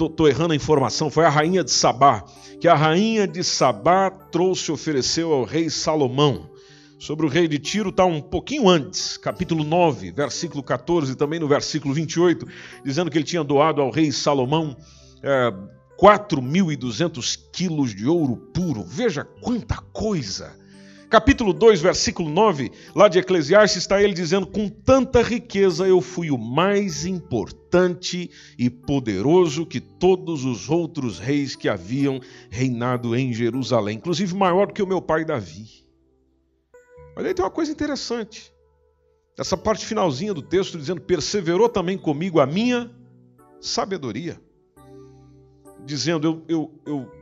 estou 0.00 0.26
é, 0.26 0.30
errando 0.30 0.54
a 0.54 0.56
informação, 0.56 1.10
foi 1.10 1.26
a 1.26 1.28
rainha 1.28 1.62
de 1.62 1.70
Sabá, 1.70 2.24
que 2.58 2.66
a 2.66 2.74
rainha 2.74 3.28
de 3.28 3.44
Sabá 3.44 4.10
trouxe 4.10 4.72
ofereceu 4.72 5.30
ao 5.30 5.44
rei 5.44 5.68
Salomão 5.68 6.50
sobre 6.98 7.26
o 7.26 7.28
rei 7.28 7.46
de 7.46 7.58
Tiro 7.58 7.90
está 7.90 8.06
um 8.06 8.22
pouquinho 8.22 8.68
antes, 8.68 9.18
capítulo 9.18 9.62
9, 9.62 10.12
versículo 10.12 10.62
14, 10.62 11.16
também 11.16 11.38
no 11.38 11.48
versículo 11.48 11.92
28, 11.92 12.46
dizendo 12.82 13.10
que 13.10 13.18
ele 13.18 13.24
tinha 13.24 13.44
doado 13.44 13.82
ao 13.82 13.90
rei 13.90 14.10
Salomão 14.10 14.74
é, 15.22 15.52
4.200 16.00 17.38
quilos 17.52 17.94
de 17.94 18.06
ouro 18.06 18.36
puro. 18.54 18.84
Veja 18.84 19.24
quanta 19.42 19.76
coisa! 19.92 20.61
Capítulo 21.12 21.52
2, 21.52 21.82
versículo 21.82 22.30
9, 22.30 22.72
lá 22.94 23.06
de 23.06 23.18
Eclesiastes, 23.18 23.82
está 23.82 24.02
ele 24.02 24.14
dizendo: 24.14 24.46
Com 24.46 24.66
tanta 24.66 25.20
riqueza 25.20 25.86
eu 25.86 26.00
fui 26.00 26.30
o 26.30 26.38
mais 26.38 27.04
importante 27.04 28.30
e 28.58 28.70
poderoso 28.70 29.66
que 29.66 29.78
todos 29.78 30.46
os 30.46 30.70
outros 30.70 31.18
reis 31.18 31.54
que 31.54 31.68
haviam 31.68 32.18
reinado 32.48 33.14
em 33.14 33.30
Jerusalém, 33.30 33.98
inclusive 33.98 34.34
maior 34.34 34.68
do 34.68 34.72
que 34.72 34.82
o 34.82 34.86
meu 34.86 35.02
pai 35.02 35.22
Davi. 35.22 35.84
Mas 37.14 37.26
aí 37.26 37.34
tem 37.34 37.44
uma 37.44 37.50
coisa 37.50 37.70
interessante. 37.70 38.50
Essa 39.38 39.54
parte 39.54 39.84
finalzinha 39.84 40.32
do 40.32 40.40
texto 40.40 40.78
dizendo: 40.78 41.02
perseverou 41.02 41.68
também 41.68 41.98
comigo 41.98 42.40
a 42.40 42.46
minha 42.46 42.90
sabedoria. 43.60 44.40
Dizendo, 45.84 46.26
eu, 46.26 46.44
eu, 46.48 46.80
eu, 46.86 47.12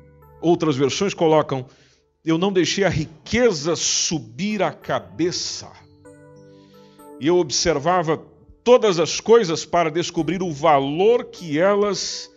outras 0.40 0.76
versões 0.76 1.12
colocam: 1.12 1.66
eu 2.24 2.36
não 2.36 2.52
deixei 2.52 2.84
a 2.84 2.88
riqueza 2.88 3.74
subir 3.74 4.62
a 4.62 4.72
cabeça. 4.72 5.70
E 7.18 7.26
eu 7.26 7.36
observava 7.36 8.16
todas 8.62 8.98
as 8.98 9.20
coisas 9.20 9.64
para 9.64 9.90
descobrir 9.90 10.42
o 10.42 10.52
valor 10.52 11.26
que 11.26 11.58
elas 11.58 12.30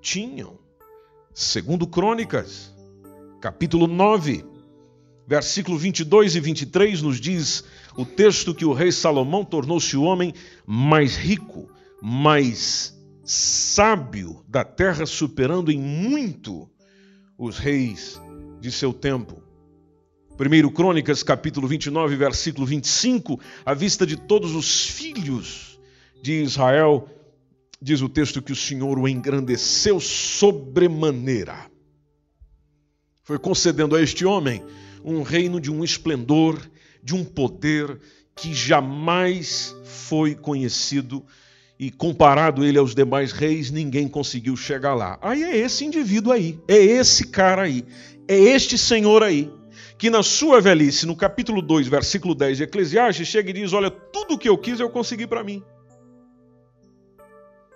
tinham. 0.00 0.58
Segundo 1.34 1.86
Crônicas, 1.86 2.74
capítulo 3.40 3.86
9, 3.86 4.44
Versículo 5.28 5.76
22 5.76 6.36
e 6.36 6.40
23 6.40 7.02
nos 7.02 7.20
diz 7.20 7.62
o 7.98 8.06
texto 8.06 8.54
que 8.54 8.64
o 8.64 8.72
rei 8.72 8.90
Salomão 8.90 9.44
tornou-se 9.44 9.94
o 9.94 10.02
homem 10.02 10.32
mais 10.66 11.16
rico, 11.16 11.68
mais 12.00 12.98
sábio 13.22 14.42
da 14.48 14.64
terra, 14.64 15.04
superando 15.04 15.70
em 15.70 15.78
muito 15.78 16.66
os 17.36 17.58
reis 17.58 18.18
de 18.60 18.70
seu 18.70 18.92
tempo. 18.92 19.42
1 20.38 20.68
Crônicas, 20.70 21.22
capítulo 21.22 21.66
29, 21.66 22.14
versículo 22.16 22.64
25, 22.64 23.40
à 23.66 23.74
vista 23.74 24.06
de 24.06 24.16
todos 24.16 24.54
os 24.54 24.86
filhos 24.86 25.80
de 26.22 26.42
Israel, 26.42 27.08
diz 27.82 28.02
o 28.02 28.08
texto 28.08 28.40
que 28.40 28.52
o 28.52 28.56
Senhor 28.56 28.98
o 28.98 29.08
engrandeceu 29.08 29.98
sobremaneira. 29.98 31.68
Foi 33.24 33.38
concedendo 33.38 33.96
a 33.96 34.02
este 34.02 34.24
homem 34.24 34.62
um 35.04 35.22
reino 35.22 35.60
de 35.60 35.70
um 35.70 35.82
esplendor, 35.82 36.60
de 37.02 37.14
um 37.14 37.24
poder 37.24 37.98
que 38.36 38.54
jamais 38.54 39.74
foi 39.84 40.34
conhecido 40.34 41.24
e 41.78 41.90
comparado 41.90 42.64
ele 42.64 42.78
aos 42.78 42.94
demais 42.94 43.30
reis, 43.30 43.70
ninguém 43.70 44.08
conseguiu 44.08 44.56
chegar 44.56 44.94
lá. 44.94 45.18
Aí 45.22 45.44
é 45.44 45.56
esse 45.56 45.84
indivíduo 45.84 46.32
aí, 46.32 46.58
é 46.66 46.76
esse 46.76 47.26
cara 47.26 47.62
aí, 47.62 47.84
é 48.28 48.38
este 48.38 48.76
senhor 48.76 49.22
aí, 49.22 49.50
que 49.96 50.10
na 50.10 50.22
sua 50.22 50.60
velhice, 50.60 51.06
no 51.06 51.16
capítulo 51.16 51.62
2, 51.62 51.88
versículo 51.88 52.34
10 52.34 52.58
de 52.58 52.62
Eclesiastes, 52.64 53.26
chega 53.26 53.50
e 53.50 53.54
diz: 53.54 53.72
Olha, 53.72 53.90
tudo 53.90 54.34
o 54.34 54.38
que 54.38 54.48
eu 54.48 54.58
quis 54.58 54.78
eu 54.78 54.90
consegui 54.90 55.26
para 55.26 55.42
mim. 55.42 55.62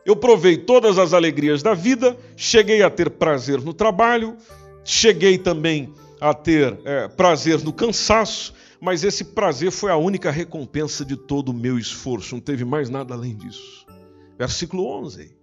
Eu 0.04 0.14
provei 0.14 0.58
todas 0.58 0.98
as 0.98 1.14
alegrias 1.14 1.62
da 1.62 1.74
vida, 1.74 2.16
cheguei 2.36 2.82
a 2.82 2.90
ter 2.90 3.08
prazer 3.08 3.60
no 3.62 3.72
trabalho, 3.72 4.36
cheguei 4.84 5.38
também 5.38 5.92
a 6.20 6.34
ter 6.34 6.78
é, 6.84 7.08
prazer 7.08 7.62
no 7.62 7.72
cansaço, 7.72 8.52
mas 8.80 9.04
esse 9.04 9.24
prazer 9.24 9.70
foi 9.70 9.90
a 9.90 9.96
única 9.96 10.30
recompensa 10.30 11.04
de 11.04 11.16
todo 11.16 11.48
o 11.50 11.54
meu 11.54 11.78
esforço, 11.78 12.34
não 12.34 12.42
teve 12.42 12.64
mais 12.64 12.90
nada 12.90 13.14
além 13.14 13.34
disso. 13.36 13.86
Versículo 14.38 14.86
11. 14.86 15.34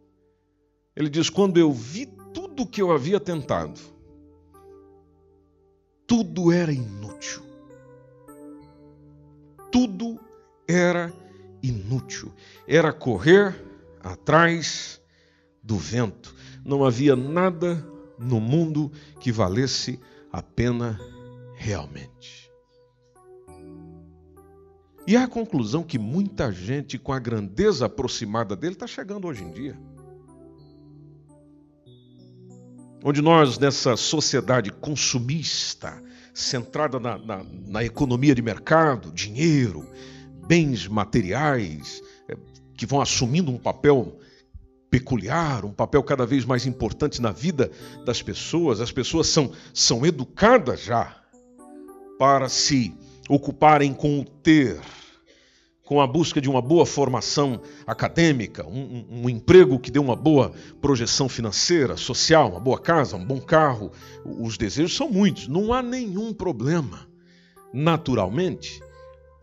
Ele 0.96 1.10
diz: 1.10 1.30
Quando 1.30 1.58
eu 1.58 1.72
vi 1.72 2.06
tudo 2.34 2.68
que 2.68 2.82
eu 2.82 2.92
havia 2.92 3.20
tentado, 3.20 3.80
tudo 6.10 6.52
era 6.52 6.74
inútil. 6.74 7.44
Tudo 9.72 10.20
era 10.68 11.14
inútil. 11.62 12.34
Era 12.68 12.92
correr 12.92 13.56
atrás 14.02 15.00
do 15.62 15.78
vento. 15.78 16.34
Não 16.66 16.84
havia 16.84 17.16
nada 17.16 17.86
no 18.18 18.42
mundo 18.42 18.92
que 19.20 19.32
valesse 19.32 20.00
a 20.32 20.42
pena 20.42 21.00
realmente. 21.54 22.52
E 25.06 25.16
é 25.16 25.22
a 25.22 25.28
conclusão 25.28 25.84
que 25.84 26.00
muita 26.00 26.52
gente, 26.52 26.98
com 26.98 27.14
a 27.14 27.20
grandeza 27.20 27.86
aproximada 27.86 28.56
dele, 28.56 28.74
está 28.74 28.88
chegando 28.88 29.28
hoje 29.28 29.44
em 29.44 29.52
dia. 29.52 29.80
Onde 33.04 33.22
nós, 33.22 33.58
nessa 33.58 33.96
sociedade 33.96 34.72
consumista, 34.72 36.02
centrada 36.34 37.00
na, 37.00 37.18
na, 37.18 37.46
na 37.68 37.84
economia 37.84 38.36
de 38.36 38.42
mercado, 38.42 39.12
dinheiro, 39.12 39.88
bens 40.48 40.88
materiais, 40.88 42.02
é, 42.28 42.36
que 42.76 42.86
vão 42.86 43.00
assumindo 43.00 43.52
um 43.52 43.58
papel 43.58 44.18
peculiar, 44.90 45.64
um 45.64 45.72
papel 45.72 46.04
cada 46.04 46.26
vez 46.26 46.44
mais 46.44 46.66
importante 46.66 47.22
na 47.22 47.32
vida 47.32 47.72
das 48.06 48.22
pessoas. 48.22 48.82
As 48.82 48.92
pessoas 48.92 49.28
são, 49.28 49.52
são 49.74 50.06
educadas 50.06 50.82
já 50.84 51.16
para 52.18 52.50
se 52.50 52.94
ocuparem 53.30 53.94
com 53.94 54.20
o 54.20 54.26
ter, 54.26 54.80
com 55.90 56.00
a 56.00 56.06
busca 56.06 56.40
de 56.40 56.48
uma 56.48 56.62
boa 56.62 56.86
formação 56.86 57.60
acadêmica, 57.88 58.64
um, 58.68 59.06
um, 59.10 59.24
um, 59.24 59.30
emprego 59.30 59.80
que 59.80 59.90
dê 59.90 59.98
uma 59.98 60.16
boa 60.16 60.52
projeção 60.80 61.28
financeira, 61.28 61.98
social, 61.98 62.52
uma 62.52 62.60
boa 62.60 62.78
casa, 62.78 63.16
um 63.18 63.26
bom 63.26 63.42
carro. 63.42 63.92
Os 64.24 64.56
desejos 64.56 64.96
são 64.96 65.10
muitos, 65.10 65.48
não 65.48 65.74
há 65.74 65.82
nenhum 65.82 66.32
problema, 66.32 67.08
naturalmente, 67.74 68.84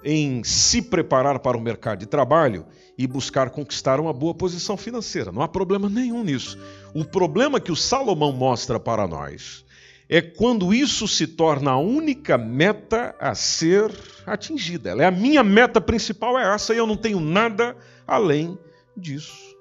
em 0.04 0.44
se 0.44 0.80
preparar 0.82 1.40
para 1.40 1.56
o 1.56 1.60
mercado 1.60 1.98
de 1.98 2.06
trabalho 2.06 2.64
e 2.96 3.08
buscar 3.08 3.50
conquistar 3.50 3.98
uma 3.98 4.12
boa 4.12 4.32
posição 4.32 4.76
financeira. 4.76 5.32
Não 5.32 5.42
há 5.42 5.48
problema 5.48 5.88
nenhum 5.88 6.22
nisso. 6.22 6.56
O 6.94 7.04
problema 7.04 7.58
que 7.58 7.72
o 7.72 7.76
Salomão 7.76 8.30
mostra 8.30 8.78
para 8.78 9.08
nós 9.08 9.65
é 10.08 10.20
quando 10.20 10.72
isso 10.72 11.08
se 11.08 11.26
torna 11.26 11.72
a 11.72 11.78
única 11.78 12.38
meta 12.38 13.14
a 13.18 13.34
ser 13.34 13.92
atingida. 14.24 14.90
Ela 14.90 15.02
é 15.02 15.06
a 15.06 15.10
minha 15.10 15.42
meta 15.42 15.80
principal 15.80 16.38
é 16.38 16.54
essa 16.54 16.72
e 16.72 16.78
eu 16.78 16.86
não 16.86 16.96
tenho 16.96 17.20
nada 17.20 17.76
além 18.06 18.58
disso. 18.96 19.56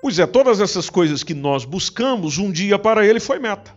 Pois 0.00 0.18
é, 0.18 0.26
todas 0.26 0.60
essas 0.60 0.88
coisas 0.88 1.24
que 1.24 1.34
nós 1.34 1.64
buscamos, 1.64 2.38
um 2.38 2.52
dia 2.52 2.78
para 2.78 3.04
ele 3.04 3.18
foi 3.18 3.38
meta. 3.40 3.74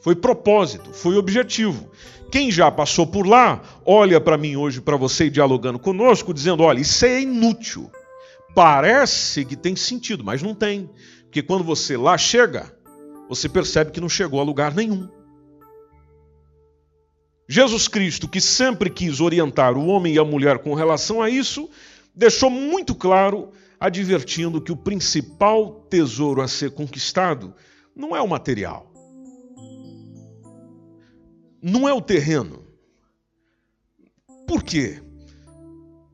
Foi 0.00 0.14
propósito, 0.14 0.92
foi 0.92 1.16
objetivo. 1.16 1.90
Quem 2.30 2.50
já 2.52 2.70
passou 2.70 3.06
por 3.06 3.26
lá, 3.26 3.60
olha 3.84 4.20
para 4.20 4.38
mim 4.38 4.54
hoje, 4.54 4.80
para 4.80 4.96
você 4.96 5.28
dialogando 5.28 5.78
conosco, 5.78 6.32
dizendo: 6.32 6.62
olha, 6.62 6.78
isso 6.78 7.04
é 7.04 7.22
inútil. 7.22 7.90
Parece 8.54 9.44
que 9.44 9.56
tem 9.56 9.74
sentido, 9.74 10.22
mas 10.22 10.42
não 10.42 10.54
tem. 10.54 10.88
Porque 11.24 11.42
quando 11.42 11.64
você 11.64 11.96
lá 11.96 12.16
chega, 12.16 12.75
você 13.28 13.48
percebe 13.48 13.90
que 13.90 14.00
não 14.00 14.08
chegou 14.08 14.40
a 14.40 14.44
lugar 14.44 14.74
nenhum. 14.74 15.08
Jesus 17.48 17.86
Cristo, 17.86 18.28
que 18.28 18.40
sempre 18.40 18.90
quis 18.90 19.20
orientar 19.20 19.76
o 19.76 19.86
homem 19.86 20.14
e 20.14 20.18
a 20.18 20.24
mulher 20.24 20.58
com 20.58 20.74
relação 20.74 21.22
a 21.22 21.30
isso, 21.30 21.70
deixou 22.14 22.50
muito 22.50 22.94
claro, 22.94 23.50
advertindo 23.78 24.60
que 24.60 24.72
o 24.72 24.76
principal 24.76 25.86
tesouro 25.88 26.40
a 26.40 26.48
ser 26.48 26.72
conquistado 26.72 27.54
não 27.94 28.16
é 28.16 28.20
o 28.20 28.28
material, 28.28 28.92
não 31.62 31.88
é 31.88 31.92
o 31.92 32.00
terreno. 32.00 32.66
Por 34.46 34.62
quê? 34.62 35.02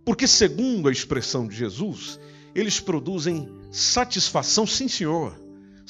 Porque, 0.05 0.27
segundo 0.27 0.89
a 0.89 0.93
expressão 0.93 1.47
de 1.47 1.57
Jesus, 1.57 2.19
eles 2.55 2.81
produzem 2.81 3.49
satisfação, 3.71 4.67
sim, 4.67 4.89
senhor. 4.89 5.42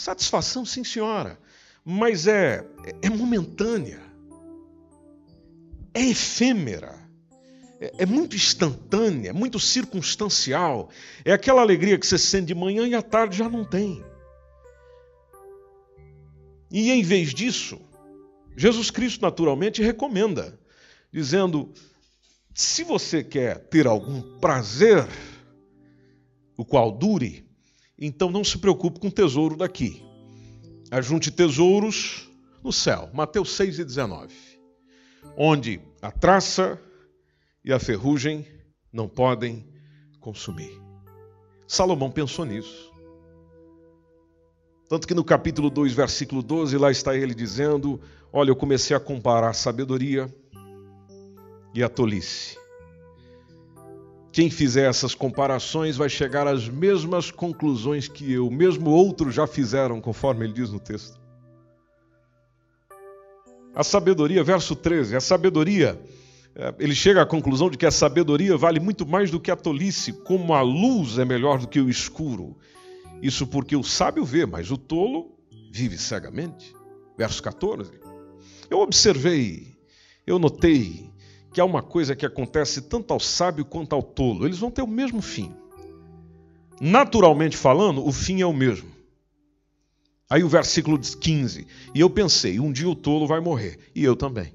Satisfação, 0.02 0.64
sim, 0.64 0.82
senhora, 0.82 1.38
mas 1.84 2.26
é, 2.26 2.66
é 3.00 3.08
momentânea, 3.08 4.00
é 5.94 6.02
efêmera, 6.08 6.98
é, 7.80 7.92
é 7.98 8.04
muito 8.04 8.34
instantânea, 8.34 9.30
é 9.30 9.32
muito 9.32 9.60
circunstancial. 9.60 10.90
É 11.24 11.32
aquela 11.32 11.60
alegria 11.60 11.96
que 11.96 12.04
você 12.04 12.18
sente 12.18 12.46
de 12.46 12.54
manhã 12.56 12.84
e 12.84 12.96
à 12.96 13.00
tarde 13.00 13.38
já 13.38 13.48
não 13.48 13.64
tem. 13.64 14.04
E 16.68 16.90
em 16.90 17.04
vez 17.04 17.32
disso, 17.32 17.80
Jesus 18.56 18.90
Cristo 18.90 19.22
naturalmente 19.22 19.84
recomenda, 19.84 20.58
dizendo: 21.12 21.72
se 22.52 22.82
você 22.82 23.22
quer 23.22 23.68
ter 23.68 23.86
algum 23.86 24.20
prazer, 24.40 25.06
o 26.56 26.64
qual 26.64 26.90
dure, 26.90 27.51
então 28.06 28.30
não 28.30 28.42
se 28.42 28.58
preocupe 28.58 28.98
com 28.98 29.08
tesouro 29.08 29.56
daqui. 29.56 30.02
Ajunte 30.90 31.30
tesouros 31.30 32.28
no 32.62 32.72
céu. 32.72 33.08
Mateus 33.14 33.52
6 33.52 33.78
e 33.78 33.84
19. 33.84 34.34
Onde 35.36 35.80
a 36.02 36.10
traça 36.10 36.80
e 37.64 37.72
a 37.72 37.78
ferrugem 37.78 38.44
não 38.92 39.08
podem 39.08 39.64
consumir. 40.18 40.80
Salomão 41.66 42.10
pensou 42.10 42.44
nisso. 42.44 42.90
Tanto 44.88 45.06
que 45.06 45.14
no 45.14 45.24
capítulo 45.24 45.70
2, 45.70 45.92
versículo 45.92 46.42
12, 46.42 46.76
lá 46.76 46.90
está 46.90 47.16
ele 47.16 47.34
dizendo: 47.34 48.00
Olha, 48.32 48.50
eu 48.50 48.56
comecei 48.56 48.96
a 48.96 49.00
comparar 49.00 49.50
a 49.50 49.54
sabedoria 49.54 50.28
e 51.72 51.82
a 51.82 51.88
tolice. 51.88 52.61
Quem 54.32 54.48
fizer 54.48 54.88
essas 54.88 55.14
comparações 55.14 55.98
vai 55.98 56.08
chegar 56.08 56.48
às 56.48 56.66
mesmas 56.66 57.30
conclusões 57.30 58.08
que 58.08 58.32
eu, 58.32 58.50
mesmo 58.50 58.88
outros 58.88 59.34
já 59.34 59.46
fizeram, 59.46 60.00
conforme 60.00 60.46
ele 60.46 60.54
diz 60.54 60.70
no 60.70 60.80
texto. 60.80 61.20
A 63.74 63.84
sabedoria, 63.84 64.42
verso 64.42 64.74
13, 64.74 65.16
a 65.16 65.20
sabedoria, 65.20 66.00
eh, 66.54 66.74
ele 66.78 66.94
chega 66.94 67.20
à 67.20 67.26
conclusão 67.26 67.68
de 67.68 67.76
que 67.76 67.84
a 67.84 67.90
sabedoria 67.90 68.56
vale 68.56 68.80
muito 68.80 69.06
mais 69.06 69.30
do 69.30 69.38
que 69.38 69.50
a 69.50 69.56
tolice, 69.56 70.14
como 70.14 70.54
a 70.54 70.62
luz 70.62 71.18
é 71.18 71.26
melhor 71.26 71.58
do 71.58 71.68
que 71.68 71.80
o 71.80 71.90
escuro. 71.90 72.56
Isso 73.20 73.46
porque 73.46 73.76
o 73.76 73.84
sábio 73.84 74.24
vê, 74.24 74.46
mas 74.46 74.70
o 74.70 74.78
tolo 74.78 75.30
vive 75.70 75.98
cegamente. 75.98 76.74
Verso 77.18 77.42
14. 77.42 77.92
Eu 78.70 78.80
observei, 78.80 79.76
eu 80.26 80.38
notei 80.38 81.11
que 81.52 81.60
há 81.60 81.64
uma 81.64 81.82
coisa 81.82 82.16
que 82.16 82.24
acontece 82.24 82.82
tanto 82.82 83.12
ao 83.12 83.20
sábio 83.20 83.64
quanto 83.64 83.94
ao 83.94 84.02
tolo. 84.02 84.46
Eles 84.46 84.58
vão 84.58 84.70
ter 84.70 84.82
o 84.82 84.86
mesmo 84.86 85.20
fim. 85.20 85.54
Naturalmente 86.80 87.56
falando, 87.56 88.04
o 88.04 88.10
fim 88.10 88.40
é 88.40 88.46
o 88.46 88.52
mesmo. 88.52 88.90
Aí 90.28 90.42
o 90.42 90.48
versículo 90.48 90.98
15. 90.98 91.66
E 91.94 92.00
eu 92.00 92.08
pensei: 92.08 92.58
um 92.58 92.72
dia 92.72 92.88
o 92.88 92.96
tolo 92.96 93.26
vai 93.26 93.40
morrer, 93.40 93.78
e 93.94 94.02
eu 94.02 94.16
também. 94.16 94.54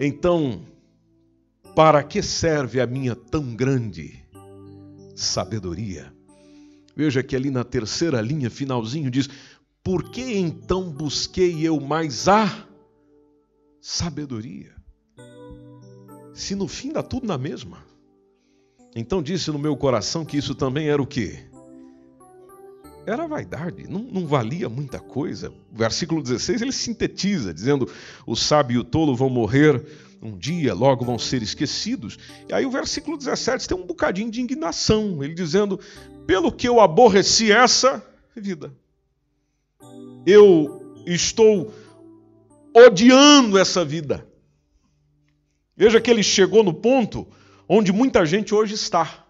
Então, 0.00 0.62
para 1.76 2.02
que 2.02 2.22
serve 2.22 2.80
a 2.80 2.86
minha 2.86 3.14
tão 3.14 3.54
grande 3.54 4.24
sabedoria? 5.14 6.12
Veja 6.96 7.22
que 7.22 7.36
ali 7.36 7.50
na 7.50 7.64
terceira 7.64 8.20
linha, 8.20 8.48
finalzinho, 8.48 9.10
diz: 9.10 9.28
Por 9.84 10.10
que 10.10 10.38
então 10.38 10.90
busquei 10.90 11.66
eu 11.66 11.78
mais 11.80 12.28
a 12.28 12.67
sabedoria. 13.80 14.74
Se 16.34 16.54
no 16.54 16.68
fim 16.68 16.92
dá 16.92 17.02
tudo 17.02 17.26
na 17.26 17.36
mesma. 17.36 17.84
Então 18.94 19.22
disse 19.22 19.50
no 19.50 19.58
meu 19.58 19.76
coração 19.76 20.24
que 20.24 20.36
isso 20.36 20.54
também 20.54 20.88
era 20.88 21.02
o 21.02 21.06
quê? 21.06 21.44
Era 23.06 23.26
vaidade, 23.26 23.88
não, 23.88 24.02
não 24.02 24.26
valia 24.26 24.68
muita 24.68 24.98
coisa. 24.98 25.50
O 25.72 25.76
versículo 25.76 26.22
16 26.22 26.60
ele 26.60 26.72
sintetiza, 26.72 27.54
dizendo: 27.54 27.90
o 28.26 28.36
sábio 28.36 28.76
e 28.76 28.78
o 28.78 28.84
tolo 28.84 29.16
vão 29.16 29.30
morrer 29.30 29.82
um 30.20 30.36
dia, 30.36 30.74
logo 30.74 31.04
vão 31.04 31.18
ser 31.18 31.42
esquecidos. 31.42 32.18
E 32.48 32.52
aí 32.52 32.66
o 32.66 32.70
versículo 32.70 33.16
17 33.16 33.68
tem 33.68 33.76
um 33.76 33.86
bocadinho 33.86 34.30
de 34.30 34.40
indignação, 34.40 35.22
ele 35.24 35.34
dizendo: 35.34 35.80
pelo 36.26 36.52
que 36.52 36.68
eu 36.68 36.80
aborreci 36.80 37.50
essa 37.50 38.04
vida, 38.36 38.72
eu 40.26 40.94
estou 41.06 41.72
odiando 42.86 43.58
essa 43.58 43.84
vida. 43.84 44.26
Veja 45.76 46.00
que 46.00 46.10
ele 46.10 46.22
chegou 46.22 46.62
no 46.62 46.74
ponto 46.74 47.26
onde 47.68 47.92
muita 47.92 48.24
gente 48.24 48.54
hoje 48.54 48.74
está, 48.74 49.26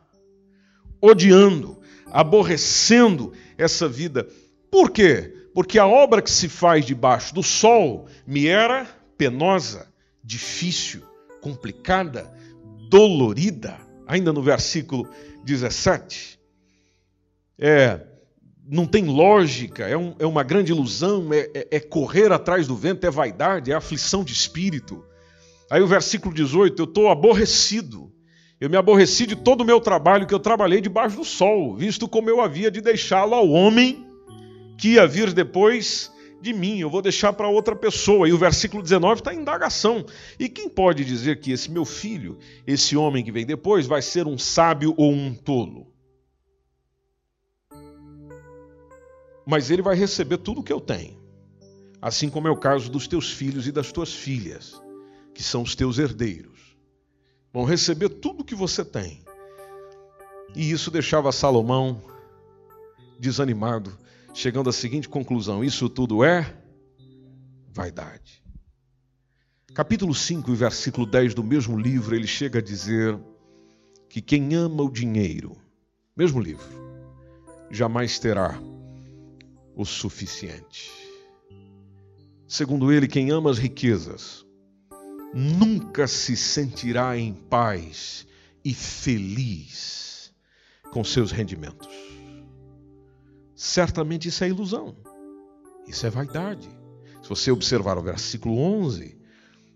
odiando, 1.01 1.79
aborrecendo 2.07 3.33
essa 3.57 3.89
vida. 3.89 4.29
Por 4.71 4.91
quê? 4.91 5.35
Porque 5.53 5.79
a 5.79 5.87
obra 5.87 6.23
que 6.23 6.31
se 6.31 6.49
faz 6.49 6.87
debaixo 6.87 7.35
do 7.35 7.43
sol 7.43 8.07
me 8.27 8.47
era 8.47 8.87
penosa, 9.17 9.93
difícil, 10.23 11.03
complicada, 11.41 12.33
dolorida. 12.89 13.77
Ainda 14.07 14.33
no 14.33 14.41
versículo 14.41 15.09
17. 15.45 16.39
É, 17.59 18.01
não 18.71 18.87
tem 18.87 19.07
lógica, 19.07 19.89
é, 19.89 19.97
um, 19.97 20.15
é 20.19 20.27
uma 20.27 20.43
grande 20.43 20.73
ilusão, 20.73 21.33
é, 21.33 21.51
é, 21.55 21.69
é, 21.73 21.81
correr 21.81 22.31
atrás 22.31 22.67
do 22.67 22.77
vento, 22.77 23.07
é 23.07 23.11
vaidade, 23.11 23.73
é 23.73 23.75
aflição 23.75 24.23
de 24.23 24.33
espírito. 24.33 25.03
Aí 25.71 25.81
o 25.81 25.87
versículo 25.87 26.35
18: 26.35 26.81
Eu 26.81 26.85
estou 26.85 27.09
aborrecido. 27.09 28.13
Eu 28.61 28.69
me 28.69 28.77
aborreci 28.77 29.25
de 29.25 29.37
todo 29.37 29.61
o 29.61 29.65
meu 29.65 29.81
trabalho 29.81 30.27
que 30.27 30.35
eu 30.35 30.41
trabalhei 30.41 30.81
debaixo 30.81 31.17
do 31.17 31.25
sol, 31.25 31.77
visto 31.77 32.09
como 32.09 32.29
eu 32.29 32.41
havia 32.41 32.71
de 32.71 32.81
deixá-lo 32.81 33.35
ao 33.35 33.49
homem 33.49 34.05
que 34.77 34.95
ia 34.95 35.07
vir 35.07 35.33
depois 35.33 36.11
de 36.43 36.53
mim. 36.53 36.79
Eu 36.79 36.91
vou 36.91 37.01
deixar 37.01 37.33
para 37.33 37.49
outra 37.49 37.77
pessoa. 37.77 38.29
E 38.29 38.33
o 38.33 38.39
versículo 38.39 38.83
19 38.83 39.21
está 39.21 39.33
em 39.33 39.39
indagação. 39.39 40.05
E 40.39 40.49
quem 40.49 40.69
pode 40.69 41.05
dizer 41.05 41.41
que 41.41 41.53
esse 41.53 41.71
meu 41.71 41.85
filho, 41.85 42.37
esse 42.67 42.97
homem 42.97 43.25
que 43.25 43.33
vem 43.33 43.47
depois, 43.47 43.87
vai 43.87 44.03
ser 44.03 44.27
um 44.27 44.37
sábio 44.37 44.93
ou 44.97 45.13
um 45.13 45.33
tolo? 45.33 45.88
Mas 49.49 49.71
ele 49.71 49.81
vai 49.81 49.97
receber 49.97 50.37
tudo 50.37 50.61
o 50.61 50.63
que 50.63 50.71
eu 50.71 50.79
tenho. 50.79 51.17
Assim 52.03 52.29
como 52.29 52.47
é 52.47 52.51
o 52.51 52.57
caso 52.57 52.91
dos 52.91 53.09
teus 53.09 53.33
filhos 53.33 53.67
e 53.67 53.73
das 53.73 53.91
tuas 53.91 54.13
filhas, 54.13 54.79
que 55.33 55.43
são 55.43 55.63
os 55.63 55.75
teus 55.75 55.99
herdeiros. 55.99 56.77
Vão 57.51 57.65
receber 57.65 58.11
tudo 58.11 58.43
o 58.43 58.45
que 58.45 58.55
você 58.55 58.85
tem. 58.85 59.25
E 60.55 60.71
isso 60.71 60.91
deixava 60.91 61.33
Salomão 61.33 61.99
desanimado, 63.19 63.97
chegando 64.35 64.69
à 64.69 64.73
seguinte 64.73 65.09
conclusão: 65.09 65.65
isso 65.65 65.89
tudo 65.89 66.23
é 66.23 66.55
vaidade. 67.73 68.45
capítulo 69.73 70.15
5, 70.15 70.53
versículo 70.53 71.07
10 71.07 71.33
do 71.33 71.43
mesmo 71.43 71.79
livro, 71.81 72.15
ele 72.15 72.27
chega 72.27 72.59
a 72.59 72.63
dizer 72.63 73.19
que 74.11 74.21
quem 74.21 74.55
ama 74.55 74.83
o 74.83 74.91
dinheiro, 74.91 75.57
mesmo 76.15 76.39
livro, 76.39 76.69
jamais 77.71 78.19
terá 78.19 78.61
o 79.79 79.85
suficiente. 79.87 80.91
Segundo 82.49 82.93
ele, 82.93 83.07
quem 83.07 83.31
ama 83.31 83.49
as 83.49 83.59
riquezas 83.59 84.45
nunca 85.33 86.09
se 86.09 86.37
sentirá 86.37 87.17
em 87.17 87.33
paz 87.33 88.27
e 88.65 88.75
feliz 88.75 90.35
com 90.91 91.05
seus 91.05 91.31
rendimentos. 91.31 91.89
Certamente 93.55 94.29
isso 94.29 94.43
é 94.43 94.49
ilusão, 94.49 94.97
isso 95.87 96.05
é 96.05 96.11
vaidade. 96.11 96.69
Se 97.23 97.29
você 97.29 97.53
observar 97.53 97.97
o 97.99 98.03
versículo 98.03 98.59
11, 98.59 99.17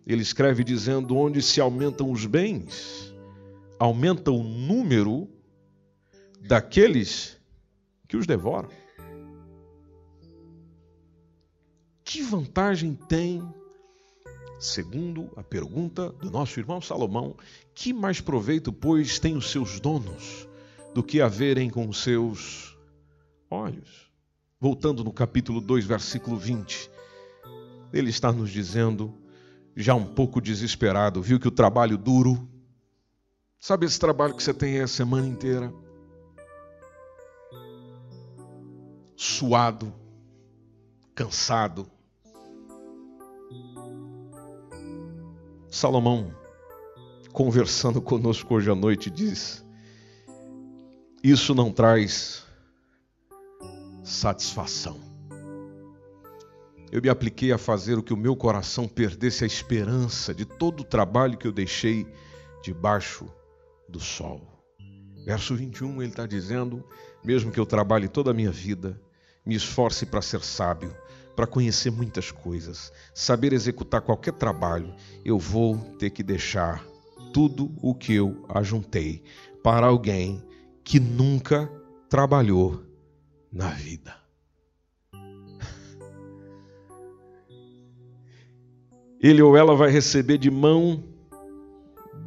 ele 0.05 0.23
escreve 0.23 0.65
dizendo: 0.65 1.17
Onde 1.17 1.41
se 1.41 1.61
aumentam 1.61 2.11
os 2.11 2.27
bens, 2.27 3.15
aumenta 3.79 4.33
o 4.33 4.43
número 4.43 5.29
daqueles 6.41 7.39
que 8.09 8.17
os 8.17 8.27
devoram. 8.27 8.82
Que 12.13 12.21
vantagem 12.21 12.95
tem, 12.95 13.43
segundo 14.61 15.31
a 15.35 15.43
pergunta 15.43 16.11
do 16.11 16.31
nosso 16.31 16.61
irmão 16.61 16.79
Salomão, 16.79 17.35
que 17.75 17.91
mais 17.91 18.21
proveito, 18.21 18.71
pois, 18.71 19.19
têm 19.19 19.35
os 19.35 19.51
seus 19.51 19.81
donos 19.81 20.47
do 20.93 21.03
que 21.03 21.23
a 21.23 21.29
verem 21.29 21.71
com 21.71 21.89
os 21.89 22.03
seus 22.03 22.77
olhos? 23.51 24.13
Voltando 24.61 25.03
no 25.03 25.11
capítulo 25.11 25.59
2, 25.59 25.87
versículo 25.87 26.37
20, 26.37 26.91
ele 27.95 28.11
está 28.11 28.31
nos 28.31 28.51
dizendo, 28.51 29.15
já 29.75 29.95
um 29.95 30.05
pouco 30.05 30.39
desesperado, 30.39 31.23
viu 31.23 31.41
que 31.41 31.49
o 31.49 31.51
trabalho 31.51 31.97
duro, 31.97 32.47
sabe 33.59 33.87
esse 33.87 33.99
trabalho 33.99 34.35
que 34.35 34.43
você 34.43 34.53
tem 34.53 34.81
a 34.81 34.87
semana 34.87 35.27
inteira? 35.27 35.73
Suado, 39.17 39.91
cansado. 41.15 41.91
Salomão, 45.73 46.31
conversando 47.33 47.99
conosco 48.03 48.55
hoje 48.55 48.71
à 48.71 48.75
noite, 48.75 49.09
diz: 49.09 49.65
Isso 51.25 51.55
não 51.55 51.73
traz 51.73 52.45
satisfação. 54.05 55.01
Eu 56.93 57.01
me 57.01 57.09
apliquei 57.09 57.53
a 57.53 57.59
fazer 57.59 57.97
o 57.97 58.03
que 58.03 58.13
o 58.13 58.19
meu 58.19 58.37
coração 58.37 58.87
perdesse 58.87 59.45
a 59.45 59.47
esperança 59.47 60.35
de 60.35 60.45
todo 60.45 60.81
o 60.81 60.85
trabalho 60.85 61.39
que 61.39 61.47
eu 61.47 61.53
deixei 61.53 62.07
debaixo 62.63 63.27
do 63.89 63.99
sol. 63.99 64.47
Verso 65.25 65.57
21, 65.57 66.03
ele 66.03 66.11
está 66.11 66.27
dizendo: 66.27 66.85
mesmo 67.25 67.51
que 67.51 67.59
eu 67.59 67.65
trabalhe 67.65 68.09
toda 68.09 68.31
a 68.31 68.35
minha 68.35 68.53
vida, 68.53 69.01
me 69.45 69.55
esforce 69.55 70.05
para 70.05 70.21
ser 70.21 70.43
sábio, 70.43 70.95
para 71.35 71.47
conhecer 71.47 71.91
muitas 71.91 72.31
coisas, 72.31 72.93
saber 73.15 73.53
executar 73.53 74.03
qualquer 74.03 74.35
trabalho, 74.35 74.95
eu 75.25 75.39
vou 75.39 75.79
ter 75.99 76.11
que 76.11 76.23
deixar 76.23 76.85
tudo 77.33 77.75
o 77.81 77.95
que 77.95 78.13
eu 78.13 78.45
ajuntei 78.49 79.23
para 79.63 79.87
alguém 79.87 80.45
que 80.85 81.01
nunca 81.01 81.71
trabalhou 82.09 82.83
na 83.51 83.71
vida. 83.71 84.15
Ele 89.21 89.41
ou 89.41 89.57
ela 89.57 89.75
vai 89.75 89.91
receber 89.91 90.37
de 90.39 90.51
mão 90.51 91.03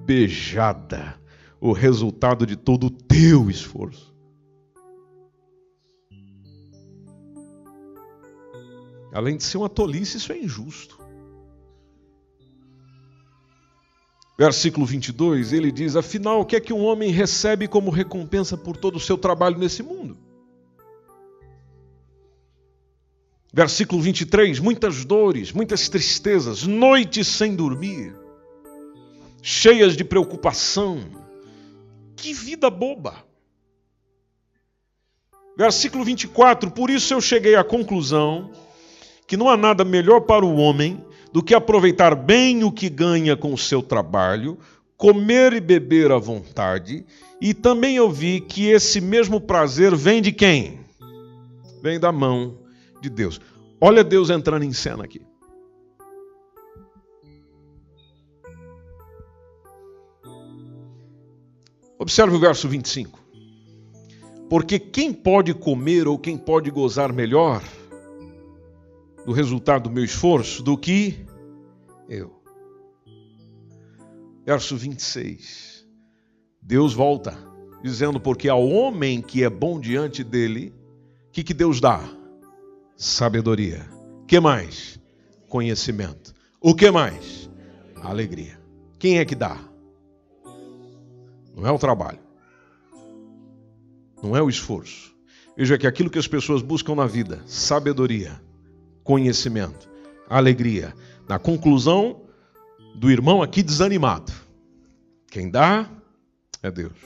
beijada 0.06 1.20
o 1.60 1.72
resultado 1.72 2.46
de 2.46 2.56
todo 2.56 2.88
o 2.88 2.91
teu 2.91 3.50
esforço. 3.50 4.14
Além 9.15 9.38
de 9.38 9.45
ser 9.45 9.58
uma 9.58 9.69
tolice, 9.69 10.17
isso 10.17 10.34
é 10.34 10.38
injusto. 10.38 10.99
Versículo 14.38 14.86
22, 14.86 15.54
ele 15.54 15.71
diz: 15.71 15.95
Afinal, 15.95 16.41
o 16.41 16.45
que 16.45 16.58
é 16.58 16.60
que 16.60 16.73
um 16.73 16.84
homem 16.84 17.12
recebe 17.12 17.65
como 17.65 17.89
recompensa 17.89 18.58
por 18.58 18.75
todo 18.75 18.97
o 18.97 18.99
seu 18.99 19.17
trabalho 19.17 19.58
nesse 19.58 19.82
mundo? 19.82 20.17
Versículo 23.54 24.01
23, 24.01 24.60
muitas 24.60 25.06
dores, 25.06 25.54
muitas 25.54 25.88
tristezas, 25.88 26.63
noites 26.63 27.25
sem 27.25 27.56
dormir, 27.56 28.13
cheias 29.41 29.95
de 29.95 30.04
preocupação. 30.04 30.99
Que 32.17 32.34
vida 32.34 32.69
boba! 32.69 33.23
Versículo 35.58 36.04
24, 36.04 36.69
por 36.71 36.89
isso 36.89 37.13
eu 37.13 37.21
cheguei 37.21 37.56
à 37.56 37.63
conclusão 37.63 38.51
que 39.28 39.38
não 39.38 39.50
há 39.50 39.58
nada 39.58 39.84
melhor 39.84 40.22
para 40.22 40.46
o 40.46 40.58
homem 40.58 41.04
do 41.32 41.44
que 41.44 41.54
aproveitar 41.54 42.16
bem 42.16 42.64
o 42.64 42.72
que 42.72 42.90
ganha 42.90 43.36
com 43.36 43.54
o 43.54 43.58
seu 43.58 43.82
trabalho, 43.82 44.58
comer 44.96 45.54
e 45.54 45.60
beber 45.60 46.12
à 46.12 46.18
vontade, 46.18 47.06
e 47.42 47.54
também 47.54 48.00
ouvi 48.00 48.40
que 48.40 48.68
esse 48.68 49.02
mesmo 49.02 49.42
prazer 49.42 49.96
vem 49.96 50.22
de 50.22 50.32
quem? 50.32 50.80
Vem 51.82 52.00
da 52.00 52.12
mão 52.12 52.58
de 53.02 53.10
Deus. 53.10 53.42
Olha 53.82 54.04
Deus 54.04 54.30
entrando 54.30 54.64
em 54.64 54.72
cena 54.72 55.04
aqui. 55.04 55.22
Observe 62.00 62.36
o 62.36 62.40
verso 62.40 62.68
25. 62.68 63.20
Porque 64.50 64.78
quem 64.78 65.12
pode 65.12 65.54
comer 65.54 66.08
ou 66.08 66.20
quem 66.20 66.38
pode 66.38 66.70
gozar 66.70 67.12
melhor 67.12 67.62
do 69.26 69.32
resultado 69.32 69.84
do 69.84 69.92
meu 69.92 70.04
esforço 70.04 70.62
do 70.62 70.78
que 70.78 71.26
eu. 72.08 72.42
Verso 74.46 74.78
26. 74.78 75.86
Deus 76.62 76.94
volta, 76.94 77.36
dizendo: 77.84 78.20
Porque 78.20 78.48
ao 78.48 78.68
homem 78.68 79.22
que 79.22 79.44
é 79.44 79.50
bom 79.50 79.80
diante 79.80 80.24
dele, 80.24 80.74
o 81.28 81.32
que, 81.32 81.44
que 81.44 81.54
Deus 81.54 81.82
dá? 81.82 82.02
Sabedoria. 82.96 83.86
que 84.28 84.40
mais? 84.40 85.00
Conhecimento. 85.50 86.34
O 86.62 86.74
que 86.74 86.90
mais? 86.92 87.50
Alegria. 88.02 88.60
Quem 89.00 89.18
é 89.18 89.26
que 89.26 89.36
dá? 89.36 89.60
Não 91.56 91.66
é 91.66 91.72
o 91.72 91.80
trabalho. 91.80 92.20
Não 94.22 94.36
é 94.36 94.42
o 94.42 94.50
esforço. 94.50 95.16
Veja 95.58 95.78
que 95.78 95.88
aquilo 95.88 96.10
que 96.10 96.20
as 96.20 96.28
pessoas 96.28 96.62
buscam 96.62 96.96
na 96.96 97.06
vida, 97.06 97.42
sabedoria, 97.46 98.42
conhecimento, 99.06 99.88
alegria. 100.28 100.94
Na 101.30 101.39
conclusão 101.39 102.24
do 102.96 103.10
irmão 103.10 103.41
aqui 103.41 103.63
desanimado. 103.63 104.34
Quem 105.30 105.50
dá 105.50 105.88
é 106.62 106.72
Deus. 106.72 106.98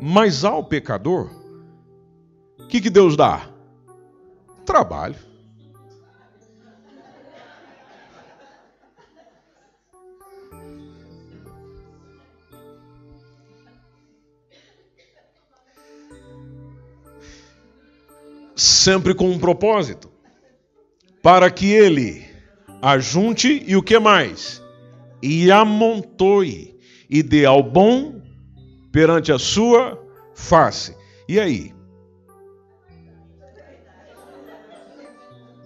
Mas 0.00 0.44
ao 0.44 0.64
pecador, 0.64 1.30
o 2.58 2.66
que, 2.66 2.80
que 2.80 2.90
Deus 2.90 3.16
dá? 3.16 3.48
Trabalho. 4.64 5.30
Sempre 18.56 19.14
com 19.14 19.28
um 19.28 19.38
propósito 19.38 20.11
para 21.22 21.50
que 21.50 21.70
ele 21.70 22.24
ajunte 22.82 23.62
e 23.66 23.76
o 23.76 23.82
que 23.82 23.98
mais? 23.98 24.60
E 25.22 25.50
amontoe 25.52 26.76
e 27.08 27.22
dê 27.22 27.46
ao 27.46 27.62
bom 27.62 28.20
perante 28.90 29.30
a 29.30 29.38
sua 29.38 30.02
face. 30.34 30.96
E 31.28 31.38
aí? 31.38 31.72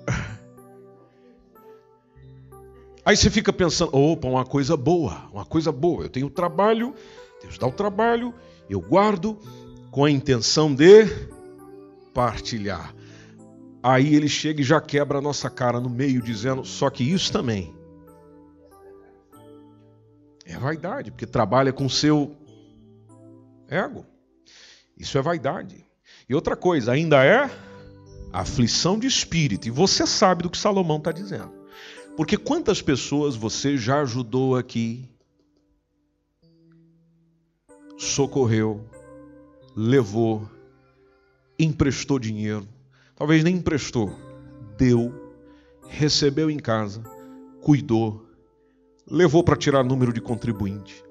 Aí 3.04 3.16
você 3.16 3.30
fica 3.30 3.52
pensando, 3.52 3.96
opa, 3.96 4.28
uma 4.28 4.44
coisa 4.44 4.76
boa, 4.76 5.28
uma 5.32 5.46
coisa 5.46 5.72
boa. 5.72 6.04
Eu 6.04 6.10
tenho 6.10 6.28
trabalho, 6.28 6.94
Deus 7.40 7.56
dá 7.56 7.66
o 7.66 7.72
trabalho, 7.72 8.34
eu 8.68 8.80
guardo 8.80 9.38
com 9.90 10.04
a 10.04 10.10
intenção 10.10 10.74
de 10.74 11.06
partilhar. 12.12 12.95
Aí 13.88 14.16
ele 14.16 14.28
chega 14.28 14.60
e 14.60 14.64
já 14.64 14.80
quebra 14.80 15.18
a 15.18 15.22
nossa 15.22 15.48
cara 15.48 15.78
no 15.78 15.88
meio, 15.88 16.20
dizendo: 16.20 16.64
só 16.64 16.90
que 16.90 17.04
isso 17.04 17.32
também 17.32 17.72
é 20.44 20.58
vaidade, 20.58 21.12
porque 21.12 21.24
trabalha 21.24 21.72
com 21.72 21.88
seu 21.88 22.36
ego. 23.68 24.04
Isso 24.98 25.16
é 25.16 25.22
vaidade. 25.22 25.86
E 26.28 26.34
outra 26.34 26.56
coisa, 26.56 26.90
ainda 26.90 27.24
é 27.24 27.48
aflição 28.32 28.98
de 28.98 29.06
espírito. 29.06 29.68
E 29.68 29.70
você 29.70 30.04
sabe 30.04 30.42
do 30.42 30.50
que 30.50 30.58
Salomão 30.58 30.96
está 30.96 31.12
dizendo. 31.12 31.52
Porque 32.16 32.36
quantas 32.36 32.82
pessoas 32.82 33.36
você 33.36 33.78
já 33.78 34.00
ajudou 34.00 34.56
aqui, 34.56 35.08
socorreu, 37.96 38.84
levou, 39.76 40.50
emprestou 41.56 42.18
dinheiro, 42.18 42.66
talvez 43.16 43.42
nem 43.42 43.56
emprestou, 43.56 44.14
deu, 44.76 45.12
recebeu 45.88 46.50
em 46.50 46.58
casa, 46.58 47.02
cuidou, 47.62 48.28
levou 49.10 49.42
para 49.42 49.56
tirar 49.56 49.82
número 49.82 50.12
de 50.12 50.20
contribuinte. 50.20 51.02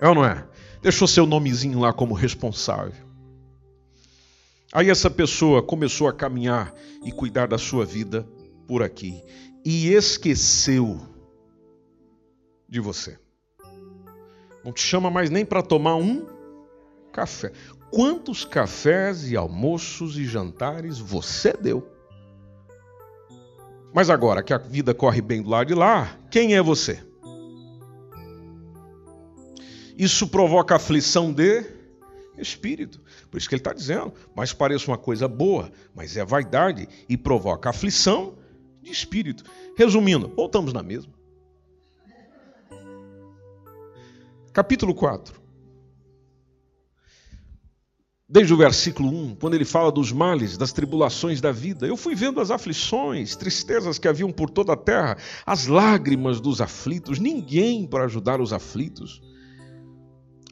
É 0.00 0.08
ou 0.08 0.14
não 0.14 0.24
é? 0.24 0.46
Deixou 0.80 1.08
seu 1.08 1.26
nomezinho 1.26 1.80
lá 1.80 1.92
como 1.92 2.14
responsável. 2.14 3.08
Aí 4.72 4.90
essa 4.90 5.10
pessoa 5.10 5.62
começou 5.62 6.06
a 6.06 6.12
caminhar 6.12 6.72
e 7.04 7.10
cuidar 7.10 7.48
da 7.48 7.58
sua 7.58 7.84
vida 7.84 8.28
por 8.66 8.82
aqui 8.82 9.20
e 9.64 9.88
esqueceu 9.88 11.00
de 12.68 12.78
você. 12.78 13.18
Não 14.64 14.72
te 14.72 14.80
chama 14.80 15.10
mais 15.10 15.30
nem 15.30 15.44
para 15.44 15.62
tomar 15.62 15.96
um 15.96 16.37
café. 17.12 17.52
Quantos 17.90 18.44
cafés 18.44 19.30
e 19.30 19.36
almoços 19.36 20.18
e 20.18 20.24
jantares 20.24 20.98
você 20.98 21.52
deu? 21.52 21.88
Mas 23.92 24.10
agora 24.10 24.42
que 24.42 24.52
a 24.52 24.58
vida 24.58 24.94
corre 24.94 25.20
bem 25.20 25.42
do 25.42 25.48
lado 25.48 25.68
de 25.68 25.74
lá, 25.74 26.18
quem 26.30 26.54
é 26.54 26.62
você? 26.62 27.02
Isso 29.96 30.28
provoca 30.28 30.76
aflição 30.76 31.32
de 31.32 31.64
espírito. 32.36 33.00
Por 33.30 33.38
isso 33.38 33.48
que 33.48 33.54
ele 33.54 33.60
está 33.60 33.72
dizendo, 33.72 34.12
mas 34.34 34.52
parece 34.52 34.86
uma 34.86 34.98
coisa 34.98 35.26
boa, 35.26 35.72
mas 35.94 36.16
é 36.16 36.24
vaidade 36.24 36.88
e 37.08 37.16
provoca 37.16 37.70
aflição 37.70 38.38
de 38.80 38.92
espírito. 38.92 39.42
Resumindo, 39.76 40.28
voltamos 40.28 40.72
na 40.72 40.82
mesma. 40.82 41.12
Capítulo 44.52 44.94
4. 44.94 45.47
Desde 48.30 48.52
o 48.52 48.58
versículo 48.58 49.08
1, 49.08 49.36
quando 49.36 49.54
ele 49.54 49.64
fala 49.64 49.90
dos 49.90 50.12
males, 50.12 50.58
das 50.58 50.70
tribulações 50.70 51.40
da 51.40 51.50
vida, 51.50 51.86
eu 51.86 51.96
fui 51.96 52.14
vendo 52.14 52.42
as 52.42 52.50
aflições, 52.50 53.34
tristezas 53.34 53.98
que 53.98 54.06
haviam 54.06 54.30
por 54.30 54.50
toda 54.50 54.74
a 54.74 54.76
terra, 54.76 55.16
as 55.46 55.66
lágrimas 55.66 56.38
dos 56.38 56.60
aflitos, 56.60 57.18
ninguém 57.18 57.86
para 57.86 58.04
ajudar 58.04 58.38
os 58.38 58.52
aflitos. 58.52 59.22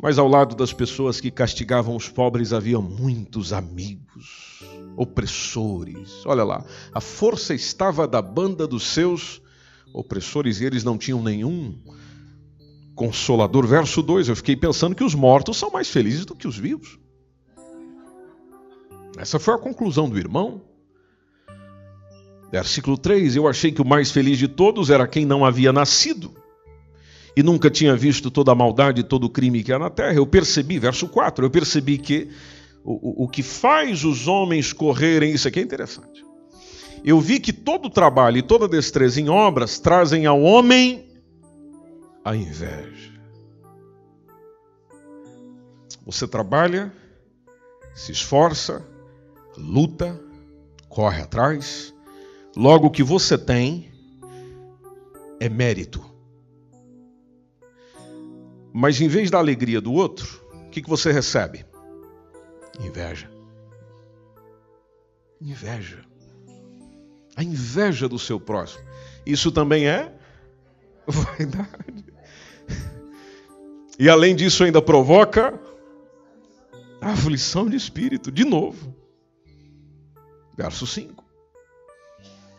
Mas 0.02 0.18
ao 0.18 0.26
lado 0.26 0.56
das 0.56 0.72
pessoas 0.72 1.20
que 1.20 1.30
castigavam 1.30 1.94
os 1.94 2.08
pobres 2.08 2.54
havia 2.54 2.80
muitos 2.80 3.52
amigos, 3.52 4.64
opressores. 4.96 6.24
Olha 6.24 6.44
lá, 6.44 6.64
a 6.94 7.00
força 7.02 7.52
estava 7.52 8.08
da 8.08 8.22
banda 8.22 8.66
dos 8.66 8.84
seus 8.84 9.42
opressores 9.92 10.62
e 10.62 10.64
eles 10.64 10.82
não 10.82 10.96
tinham 10.96 11.22
nenhum 11.22 11.78
consolador. 12.94 13.66
Verso 13.66 14.02
2, 14.02 14.28
eu 14.28 14.36
fiquei 14.36 14.56
pensando 14.56 14.94
que 14.94 15.04
os 15.04 15.14
mortos 15.14 15.58
são 15.58 15.70
mais 15.70 15.90
felizes 15.90 16.24
do 16.24 16.34
que 16.34 16.48
os 16.48 16.56
vivos. 16.56 16.98
Essa 19.18 19.38
foi 19.38 19.54
a 19.54 19.58
conclusão 19.58 20.08
do 20.08 20.18
irmão. 20.18 20.62
Versículo 22.50 22.96
3: 22.96 23.36
Eu 23.36 23.48
achei 23.48 23.72
que 23.72 23.82
o 23.82 23.86
mais 23.86 24.10
feliz 24.10 24.38
de 24.38 24.48
todos 24.48 24.90
era 24.90 25.06
quem 25.06 25.24
não 25.24 25.44
havia 25.44 25.72
nascido 25.72 26.34
e 27.36 27.42
nunca 27.42 27.70
tinha 27.70 27.94
visto 27.94 28.30
toda 28.30 28.52
a 28.52 28.54
maldade 28.54 29.02
e 29.02 29.04
todo 29.04 29.24
o 29.24 29.30
crime 29.30 29.62
que 29.62 29.72
há 29.72 29.78
na 29.78 29.90
terra. 29.90 30.14
Eu 30.14 30.26
percebi, 30.26 30.78
verso 30.78 31.06
4, 31.06 31.44
eu 31.44 31.50
percebi 31.50 31.98
que 31.98 32.30
o, 32.82 33.24
o, 33.24 33.28
que 33.28 33.42
faz 33.42 34.04
os 34.04 34.26
homens 34.26 34.72
correrem, 34.72 35.32
isso 35.32 35.46
aqui 35.46 35.60
é 35.60 35.62
interessante. 35.62 36.24
Eu 37.04 37.20
vi 37.20 37.38
que 37.38 37.52
todo 37.52 37.90
trabalho 37.90 38.38
e 38.38 38.42
toda 38.42 38.66
destreza 38.66 39.20
em 39.20 39.28
obras 39.28 39.78
trazem 39.78 40.24
ao 40.24 40.40
homem 40.40 41.06
a 42.24 42.34
inveja. 42.34 43.12
Você 46.06 46.26
trabalha, 46.26 46.92
se 47.94 48.12
esforça, 48.12 48.86
luta, 49.56 50.20
corre 50.88 51.22
atrás, 51.22 51.94
logo 52.56 52.86
o 52.86 52.90
que 52.90 53.02
você 53.02 53.36
tem 53.36 53.90
é 55.40 55.48
mérito. 55.48 56.04
Mas 58.72 59.00
em 59.00 59.08
vez 59.08 59.30
da 59.30 59.38
alegria 59.38 59.80
do 59.80 59.92
outro, 59.92 60.44
o 60.66 60.70
que, 60.70 60.82
que 60.82 60.88
você 60.88 61.10
recebe? 61.10 61.64
Inveja. 62.80 63.30
Inveja. 65.40 66.04
A 67.34 67.42
inveja 67.42 68.08
do 68.08 68.18
seu 68.18 68.38
próximo. 68.38 68.84
Isso 69.24 69.50
também 69.50 69.88
é 69.88 70.12
vaidade. 71.06 72.04
E 73.98 74.08
além 74.10 74.36
disso, 74.36 74.62
ainda 74.62 74.82
provoca 74.82 75.58
aflição 77.00 77.68
de 77.68 77.76
espírito, 77.76 78.30
de 78.30 78.44
novo. 78.44 78.94
Verso 80.56 80.86
5. 80.86 81.24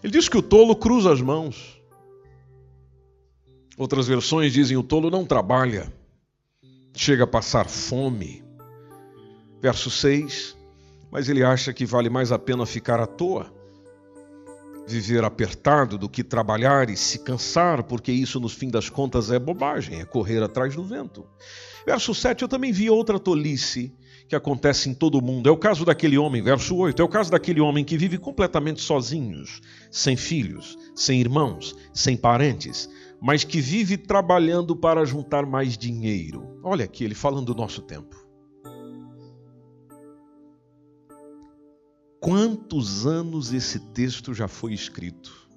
Ele 0.04 0.14
diz 0.14 0.30
que 0.30 0.38
o 0.38 0.42
tolo 0.42 0.76
cruza 0.76 1.12
as 1.12 1.22
mãos. 1.22 1.82
Outras 3.78 4.08
versões 4.08 4.54
dizem: 4.54 4.78
o 4.78 4.84
tolo 4.84 5.10
não 5.10 5.26
trabalha 5.26 5.92
chega 6.96 7.24
a 7.24 7.28
passar 7.28 7.68
fome. 7.68 8.44
Verso 9.62 9.90
6. 9.90 10.56
Mas 11.12 11.30
ele 11.30 11.44
acha 11.44 11.74
que 11.74 11.86
vale 11.86 12.10
mais 12.10 12.32
a 12.32 12.38
pena 12.38 12.66
ficar 12.66 13.00
à 13.00 13.08
toa, 13.08 13.52
viver 14.86 15.24
apertado 15.24 15.98
do 15.98 16.10
que 16.10 16.24
trabalhar 16.24 16.90
e 16.90 16.98
se 16.98 17.20
cansar, 17.20 17.84
porque 17.84 18.12
isso, 18.12 18.42
no 18.42 18.50
fim 18.50 18.70
das 18.70 18.90
contas, 18.90 19.32
é 19.32 19.40
bobagem, 19.40 20.02
é 20.02 20.06
correr 20.06 20.44
atrás 20.44 20.76
do 20.76 20.84
vento. 20.84 21.26
Verso 21.86 22.14
7, 22.14 22.42
eu 22.42 22.48
também 22.50 22.74
vi 22.74 22.90
outra 22.90 23.18
tolice 23.18 23.96
que 24.28 24.36
acontece 24.36 24.90
em 24.90 24.94
todo 24.94 25.22
mundo. 25.22 25.48
É 25.48 25.52
o 25.52 25.58
caso 25.58 25.86
daquele 25.86 26.18
homem, 26.18 26.42
verso 26.42 26.76
8, 26.76 27.02
é 27.02 27.06
o 27.06 27.10
caso 27.10 27.32
daquele 27.32 27.62
homem 27.62 27.86
que 27.86 27.98
vive 27.98 28.18
completamente 28.18 28.82
sozinhos, 28.82 29.62
sem 29.90 30.18
filhos, 30.18 30.78
sem 30.94 31.20
irmãos, 31.20 31.76
sem 31.94 32.18
parentes, 32.18 32.90
mas 33.22 33.44
que 33.44 33.62
vive 33.62 33.98
trabalhando 33.98 34.76
para 34.76 35.06
juntar 35.06 35.46
mais 35.46 35.78
dinheiro. 35.78 36.60
Olha 36.64 36.86
aqui, 36.86 37.04
ele 37.04 37.16
falando 37.16 37.54
do 37.54 37.56
nosso 37.56 37.82
tempo. 37.82 38.28
Quantos 42.20 43.06
anos 43.06 43.54
esse 43.54 43.80
texto 43.80 44.34
já 44.34 44.48
foi 44.48 44.74
escrito? 44.74 45.48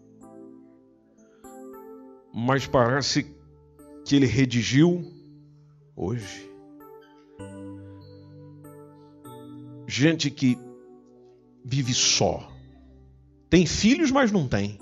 Mas 2.32 2.66
parece 2.66 3.34
que 4.04 4.14
ele 4.14 4.26
redigiu 4.26 5.02
hoje. 5.96 6.49
Gente 9.90 10.30
que 10.30 10.56
vive 11.64 11.92
só. 11.92 12.48
Tem 13.50 13.66
filhos, 13.66 14.12
mas 14.12 14.30
não 14.30 14.46
tem. 14.46 14.78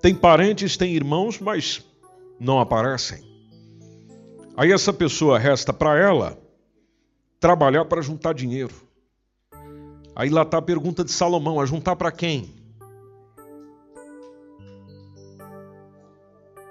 Tem 0.00 0.14
parentes, 0.14 0.76
tem 0.76 0.94
irmãos, 0.94 1.40
mas 1.40 1.84
não 2.38 2.60
aparecem. 2.60 3.20
Aí 4.56 4.70
essa 4.70 4.92
pessoa 4.92 5.40
resta 5.40 5.72
para 5.72 5.98
ela 5.98 6.38
trabalhar 7.40 7.84
para 7.86 8.00
juntar 8.00 8.32
dinheiro. 8.32 8.74
Aí 10.14 10.30
lá 10.30 10.42
está 10.42 10.58
a 10.58 10.62
pergunta 10.62 11.02
de 11.02 11.10
Salomão: 11.10 11.58
a 11.58 11.66
juntar 11.66 11.96
para 11.96 12.12
quem? 12.12 12.54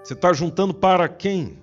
Você 0.02 0.14
está 0.14 0.32
juntando 0.32 0.74
para 0.74 1.10
quem? 1.10 1.62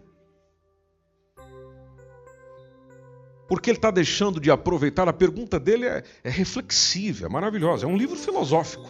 Porque 3.48 3.70
ele 3.70 3.78
está 3.78 3.90
deixando 3.90 4.38
de 4.38 4.50
aproveitar. 4.50 5.08
A 5.08 5.12
pergunta 5.12 5.58
dele 5.58 5.86
é, 5.86 6.04
é 6.22 6.28
reflexiva, 6.28 7.26
é 7.26 7.28
maravilhosa. 7.28 7.86
É 7.86 7.88
um 7.88 7.96
livro 7.96 8.14
filosófico. 8.14 8.88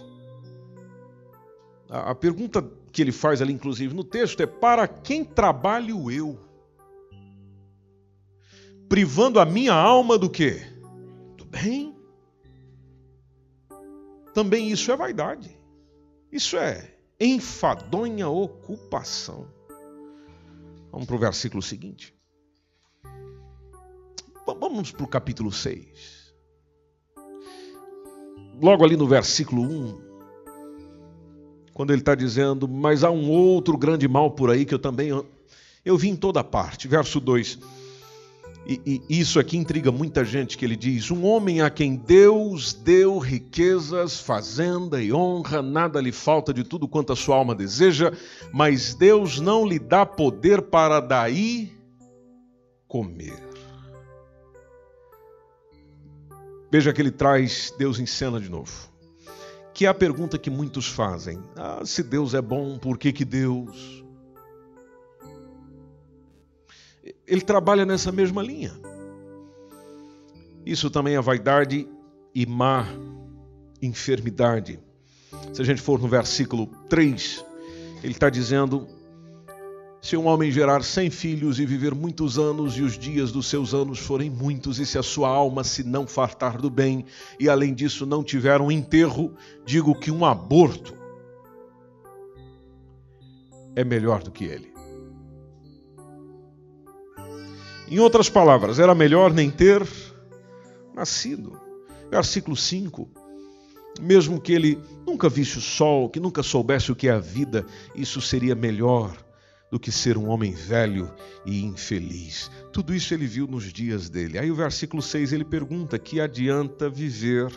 A, 1.88 2.10
a 2.10 2.14
pergunta 2.14 2.68
que 2.92 3.00
ele 3.00 3.12
faz 3.12 3.40
ali, 3.40 3.52
inclusive, 3.52 3.94
no 3.94 4.02
texto 4.02 4.42
é: 4.42 4.46
para 4.46 4.88
quem 4.88 5.24
trabalho 5.24 6.10
eu? 6.10 6.38
Privando 8.88 9.38
a 9.38 9.44
minha 9.44 9.74
alma 9.74 10.18
do 10.18 10.28
quê? 10.28 10.60
Do 11.36 11.44
bem. 11.44 11.94
Também 14.34 14.68
isso 14.70 14.90
é 14.90 14.96
vaidade. 14.96 15.56
Isso 16.32 16.56
é 16.56 16.94
enfadonha 17.20 18.28
ocupação. 18.28 19.46
Vamos 20.90 21.06
para 21.06 21.16
o 21.16 21.18
versículo 21.18 21.62
seguinte. 21.62 22.17
Vamos 24.54 24.92
para 24.92 25.04
o 25.04 25.08
capítulo 25.08 25.52
6. 25.52 26.34
Logo 28.60 28.84
ali 28.84 28.96
no 28.96 29.06
versículo 29.06 29.62
1, 29.62 30.08
quando 31.72 31.92
ele 31.92 32.00
está 32.00 32.14
dizendo, 32.14 32.66
mas 32.66 33.04
há 33.04 33.10
um 33.10 33.30
outro 33.30 33.76
grande 33.78 34.08
mal 34.08 34.32
por 34.32 34.50
aí 34.50 34.64
que 34.64 34.74
eu 34.74 34.78
também 34.78 35.10
eu 35.84 35.96
vi 35.96 36.08
em 36.08 36.16
toda 36.16 36.42
parte. 36.42 36.88
Verso 36.88 37.20
2: 37.20 37.58
E, 38.66 39.02
e, 39.08 39.20
isso 39.20 39.38
aqui 39.38 39.56
intriga 39.56 39.92
muita 39.92 40.24
gente 40.24 40.58
que 40.58 40.64
ele 40.64 40.76
diz: 40.76 41.10
um 41.10 41.24
homem 41.24 41.60
a 41.60 41.70
quem 41.70 41.94
Deus 41.94 42.72
deu 42.72 43.18
riquezas, 43.18 44.20
fazenda 44.20 45.00
e 45.02 45.12
honra, 45.12 45.62
nada 45.62 46.00
lhe 46.00 46.12
falta 46.12 46.52
de 46.52 46.64
tudo 46.64 46.88
quanto 46.88 47.12
a 47.12 47.16
sua 47.16 47.36
alma 47.36 47.54
deseja, 47.54 48.12
mas 48.52 48.94
Deus 48.94 49.38
não 49.38 49.66
lhe 49.66 49.78
dá 49.78 50.04
poder 50.04 50.62
para 50.62 51.00
daí 51.00 51.72
comer. 52.86 53.47
Veja 56.70 56.92
que 56.92 57.00
ele 57.00 57.10
traz 57.10 57.72
Deus 57.78 57.98
em 57.98 58.06
cena 58.06 58.40
de 58.40 58.48
novo. 58.48 58.88
Que 59.72 59.86
é 59.86 59.88
a 59.88 59.94
pergunta 59.94 60.38
que 60.38 60.50
muitos 60.50 60.86
fazem: 60.86 61.40
ah, 61.56 61.82
se 61.84 62.02
Deus 62.02 62.34
é 62.34 62.42
bom, 62.42 62.78
por 62.78 62.98
que, 62.98 63.12
que 63.12 63.24
Deus? 63.24 63.98
ele 67.28 67.42
trabalha 67.42 67.84
nessa 67.84 68.10
mesma 68.10 68.42
linha. 68.42 68.72
Isso 70.64 70.90
também 70.90 71.14
é 71.14 71.20
vaidade 71.20 71.86
e 72.34 72.46
má 72.46 72.86
enfermidade. 73.80 74.80
Se 75.52 75.62
a 75.62 75.64
gente 75.64 75.80
for 75.80 76.00
no 76.00 76.08
versículo 76.08 76.66
3, 76.88 77.44
ele 78.02 78.12
está 78.12 78.30
dizendo: 78.30 78.88
Se 80.00 80.16
um 80.16 80.26
homem 80.26 80.50
gerar 80.50 80.82
cem 80.84 81.10
filhos 81.10 81.58
e 81.58 81.66
viver 81.66 81.94
muitos 81.94 82.38
anos, 82.38 82.76
e 82.78 82.82
os 82.82 82.96
dias 82.96 83.32
dos 83.32 83.46
seus 83.46 83.74
anos 83.74 83.98
forem 83.98 84.30
muitos, 84.30 84.78
e 84.78 84.86
se 84.86 84.96
a 84.96 85.02
sua 85.02 85.28
alma 85.28 85.64
se 85.64 85.82
não 85.82 86.06
fartar 86.06 86.60
do 86.60 86.70
bem, 86.70 87.04
e 87.38 87.48
além 87.48 87.74
disso 87.74 88.06
não 88.06 88.22
tiver 88.22 88.60
um 88.60 88.70
enterro, 88.70 89.34
digo 89.66 89.98
que 89.98 90.10
um 90.10 90.24
aborto 90.24 90.94
é 93.74 93.84
melhor 93.84 94.22
do 94.22 94.30
que 94.30 94.44
ele. 94.44 94.72
Em 97.90 97.98
outras 97.98 98.28
palavras, 98.28 98.78
era 98.78 98.94
melhor 98.94 99.32
nem 99.32 99.50
ter 99.50 99.86
nascido. 100.94 101.58
Versículo 102.10 102.56
5. 102.56 103.08
Mesmo 104.00 104.40
que 104.40 104.52
ele 104.52 104.78
nunca 105.06 105.28
visse 105.28 105.58
o 105.58 105.60
sol, 105.60 106.08
que 106.08 106.20
nunca 106.20 106.42
soubesse 106.42 106.92
o 106.92 106.96
que 106.96 107.08
é 107.08 107.12
a 107.12 107.18
vida, 107.18 107.66
isso 107.94 108.20
seria 108.20 108.54
melhor 108.54 109.27
do 109.70 109.78
que 109.78 109.92
ser 109.92 110.16
um 110.16 110.28
homem 110.28 110.52
velho 110.52 111.12
e 111.44 111.62
infeliz. 111.62 112.50
Tudo 112.72 112.94
isso 112.94 113.12
ele 113.12 113.26
viu 113.26 113.46
nos 113.46 113.72
dias 113.72 114.08
dele. 114.08 114.38
Aí 114.38 114.50
o 114.50 114.54
versículo 114.54 115.02
6 115.02 115.32
ele 115.32 115.44
pergunta: 115.44 115.98
que 115.98 116.20
adianta 116.20 116.88
viver, 116.88 117.52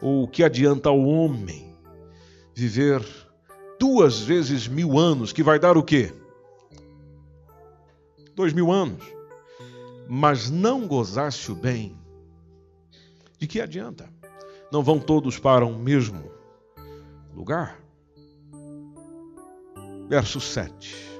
ou 0.00 0.26
que 0.26 0.42
adianta 0.42 0.88
ao 0.88 1.00
homem 1.00 1.76
viver 2.54 3.04
duas 3.78 4.20
vezes 4.20 4.68
mil 4.68 4.98
anos, 4.98 5.32
que 5.32 5.42
vai 5.42 5.58
dar 5.58 5.76
o 5.76 5.82
quê? 5.82 6.12
Dois 8.34 8.52
mil 8.52 8.70
anos 8.70 9.22
mas 10.14 10.50
não 10.50 10.86
gozasse 10.86 11.50
o 11.50 11.54
bem, 11.54 11.98
de 13.38 13.46
que 13.46 13.60
adianta? 13.60 14.12
Não 14.70 14.82
vão 14.82 14.98
todos 14.98 15.38
para 15.38 15.64
o 15.64 15.78
mesmo 15.78 16.30
lugar? 17.34 17.80
Verso 20.08 20.38
7. 20.38 21.11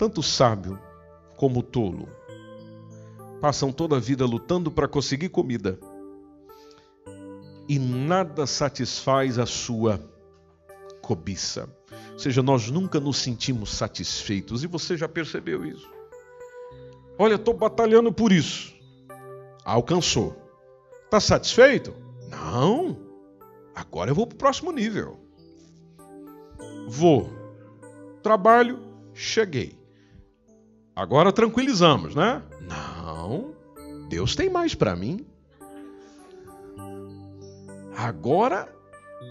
Tanto 0.00 0.22
sábio 0.22 0.80
como 1.36 1.62
tolo 1.62 2.08
passam 3.38 3.70
toda 3.70 3.98
a 3.98 4.00
vida 4.00 4.24
lutando 4.24 4.70
para 4.70 4.88
conseguir 4.88 5.28
comida 5.28 5.78
e 7.68 7.78
nada 7.78 8.46
satisfaz 8.46 9.38
a 9.38 9.44
sua 9.44 10.00
cobiça. 11.02 11.68
Ou 12.14 12.18
seja, 12.18 12.42
nós 12.42 12.70
nunca 12.70 12.98
nos 12.98 13.18
sentimos 13.18 13.74
satisfeitos 13.74 14.64
e 14.64 14.66
você 14.66 14.96
já 14.96 15.06
percebeu 15.06 15.66
isso. 15.66 15.92
Olha, 17.18 17.34
estou 17.34 17.52
batalhando 17.52 18.10
por 18.10 18.32
isso. 18.32 18.74
Alcançou. 19.66 20.34
Está 21.04 21.20
satisfeito? 21.20 21.92
Não. 22.30 22.96
Agora 23.74 24.10
eu 24.10 24.14
vou 24.14 24.26
para 24.26 24.34
o 24.34 24.38
próximo 24.38 24.72
nível. 24.72 25.20
Vou. 26.88 27.28
Trabalho, 28.22 28.80
cheguei. 29.12 29.78
Agora 31.00 31.32
tranquilizamos, 31.32 32.14
né? 32.14 32.42
Não. 32.60 33.54
Deus 34.10 34.36
tem 34.36 34.50
mais 34.50 34.74
para 34.74 34.94
mim. 34.94 35.24
Agora 37.96 38.70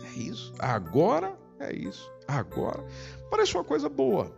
é 0.03 0.19
isso. 0.19 0.51
Agora 0.57 1.37
é 1.59 1.71
isso. 1.71 2.11
Agora. 2.27 2.83
Parece 3.29 3.53
uma 3.53 3.63
coisa 3.63 3.87
boa. 3.87 4.35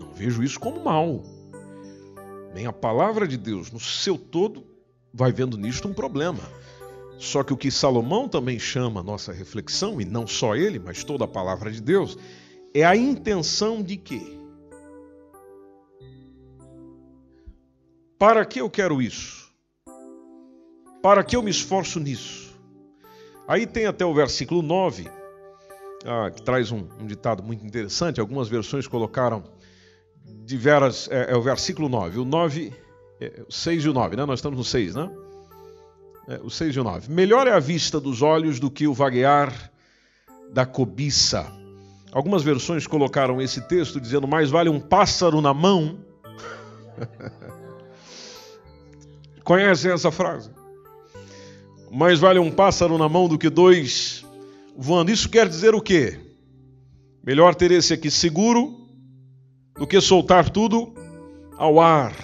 Não 0.00 0.10
vejo 0.12 0.42
isso 0.42 0.58
como 0.58 0.82
mal. 0.82 1.22
Nem 2.52 2.66
a 2.66 2.72
palavra 2.72 3.28
de 3.28 3.36
Deus, 3.36 3.70
no 3.70 3.78
seu 3.78 4.18
todo, 4.18 4.66
vai 5.14 5.30
vendo 5.30 5.56
nisto 5.56 5.86
um 5.86 5.94
problema. 5.94 6.40
Só 7.18 7.44
que 7.44 7.52
o 7.52 7.56
que 7.56 7.70
Salomão 7.70 8.28
também 8.28 8.58
chama 8.58 8.98
a 8.98 9.04
nossa 9.04 9.32
reflexão, 9.32 10.00
e 10.00 10.04
não 10.04 10.26
só 10.26 10.56
ele, 10.56 10.80
mas 10.80 11.04
toda 11.04 11.24
a 11.24 11.28
palavra 11.28 11.70
de 11.70 11.80
Deus, 11.80 12.18
é 12.74 12.84
a 12.84 12.96
intenção 12.96 13.80
de 13.80 13.96
quê? 13.96 14.41
Para 18.22 18.44
que 18.44 18.60
eu 18.60 18.70
quero 18.70 19.02
isso? 19.02 19.50
Para 21.02 21.24
que 21.24 21.34
eu 21.34 21.42
me 21.42 21.50
esforço 21.50 21.98
nisso? 21.98 22.56
Aí 23.48 23.66
tem 23.66 23.86
até 23.86 24.06
o 24.06 24.14
versículo 24.14 24.62
9, 24.62 25.10
ah, 26.06 26.30
que 26.30 26.40
traz 26.40 26.70
um, 26.70 26.86
um 27.00 27.04
ditado 27.04 27.42
muito 27.42 27.66
interessante. 27.66 28.20
Algumas 28.20 28.46
versões 28.46 28.86
colocaram 28.86 29.42
de 30.24 30.56
Veras, 30.56 31.08
é, 31.10 31.32
é, 31.32 31.36
o 31.36 31.42
versículo 31.42 31.88
9. 31.88 32.20
O 32.20 32.24
9, 32.24 32.72
é, 33.20 33.42
o 33.48 33.52
6 33.52 33.86
e 33.86 33.88
o 33.88 33.92
9, 33.92 34.14
né? 34.14 34.24
Nós 34.24 34.38
estamos 34.38 34.56
no 34.56 34.64
6, 34.64 34.94
né? 34.94 35.10
É, 36.28 36.40
o 36.44 36.48
6 36.48 36.76
e 36.76 36.78
o 36.78 36.84
9. 36.84 37.12
Melhor 37.12 37.48
é 37.48 37.52
a 37.52 37.58
vista 37.58 37.98
dos 37.98 38.22
olhos 38.22 38.60
do 38.60 38.70
que 38.70 38.86
o 38.86 38.94
vaguear 38.94 39.52
da 40.52 40.64
cobiça. 40.64 41.44
Algumas 42.12 42.44
versões 42.44 42.86
colocaram 42.86 43.42
esse 43.42 43.60
texto 43.62 44.00
dizendo: 44.00 44.28
mais 44.28 44.48
vale 44.48 44.68
um 44.68 44.78
pássaro 44.78 45.40
na 45.40 45.52
mão. 45.52 45.98
Conhecem 49.44 49.90
essa 49.90 50.10
frase? 50.10 50.50
Mais 51.90 52.18
vale 52.18 52.38
um 52.38 52.50
pássaro 52.50 52.96
na 52.96 53.08
mão 53.08 53.28
do 53.28 53.38
que 53.38 53.50
dois 53.50 54.24
voando. 54.76 55.10
Isso 55.10 55.28
quer 55.28 55.48
dizer 55.48 55.74
o 55.74 55.80
quê? 55.80 56.18
Melhor 57.24 57.54
ter 57.54 57.70
esse 57.70 57.92
aqui 57.92 58.10
seguro 58.10 58.88
do 59.76 59.86
que 59.86 60.00
soltar 60.00 60.50
tudo 60.50 60.92
ao 61.56 61.80
ar, 61.80 62.14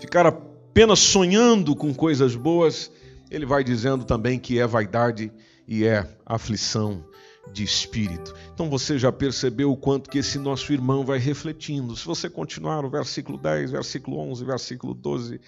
ficar 0.00 0.26
apenas 0.26 0.98
sonhando 0.98 1.74
com 1.74 1.92
coisas 1.94 2.34
boas. 2.34 2.90
Ele 3.30 3.46
vai 3.46 3.62
dizendo 3.62 4.04
também 4.04 4.38
que 4.38 4.58
é 4.58 4.66
vaidade 4.66 5.32
e 5.66 5.84
é 5.84 6.06
aflição 6.24 7.04
de 7.52 7.64
espírito. 7.64 8.34
Então 8.54 8.68
você 8.70 8.98
já 8.98 9.10
percebeu 9.10 9.70
o 9.70 9.76
quanto 9.76 10.10
que 10.10 10.18
esse 10.18 10.38
nosso 10.38 10.72
irmão 10.72 11.04
vai 11.04 11.18
refletindo. 11.18 11.96
Se 11.96 12.06
você 12.06 12.28
continuar 12.28 12.84
o 12.84 12.90
versículo 12.90 13.36
10, 13.38 13.72
versículo 13.72 14.18
11, 14.18 14.44
versículo 14.44 14.94
12, 14.94 15.40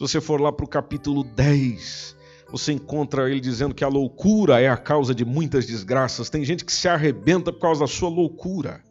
se 0.00 0.08
você 0.14 0.18
for 0.18 0.40
lá 0.40 0.50
para 0.50 0.64
o 0.64 0.68
capítulo 0.68 1.22
10, 1.22 2.16
você 2.50 2.72
encontra 2.72 3.30
ele 3.30 3.38
dizendo 3.38 3.74
que 3.74 3.84
a 3.84 3.88
loucura 3.88 4.58
é 4.58 4.66
a 4.66 4.76
causa 4.76 5.14
de 5.14 5.26
muitas 5.26 5.66
desgraças. 5.66 6.30
Tem 6.30 6.42
gente 6.42 6.64
que 6.64 6.72
se 6.72 6.88
arrebenta 6.88 7.52
por 7.52 7.60
causa 7.60 7.80
da 7.80 7.86
sua 7.86 8.08
loucura. 8.08 8.82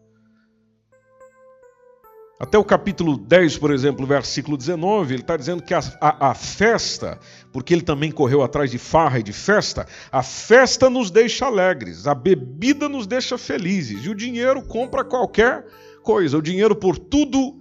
Até 2.40 2.60
o 2.60 2.64
capítulo 2.64 3.18
10, 3.18 3.58
por 3.58 3.72
exemplo, 3.72 4.06
versículo 4.06 4.56
19, 4.56 5.16
ele 5.16 5.24
está 5.24 5.36
dizendo 5.36 5.64
que 5.64 5.74
a, 5.74 5.80
a, 6.00 6.30
a, 6.30 6.36
festa, 6.36 7.20
porque 7.52 7.74
ele 7.74 7.82
também 7.82 8.12
correu 8.12 8.44
atrás 8.44 8.70
de 8.70 8.78
farra 8.78 9.18
e 9.18 9.24
de 9.24 9.34
festa, 9.34 9.88
a 10.12 10.22
festa 10.22 10.92
nos 10.92 11.10
deixa 11.10 11.48
alegres, 11.48 12.06
a 12.06 12.14
bebida 12.14 12.88
nos 12.88 13.08
deixa 13.08 13.36
felizes, 13.36 14.06
e 14.06 14.10
o 14.10 14.16
dinheiro 14.16 14.62
compra 14.62 15.04
qualquer 15.04 15.66
coisa, 16.04 16.38
o 16.38 16.42
dinheiro 16.42 16.76
por 16.76 17.00
tudo 17.00 17.59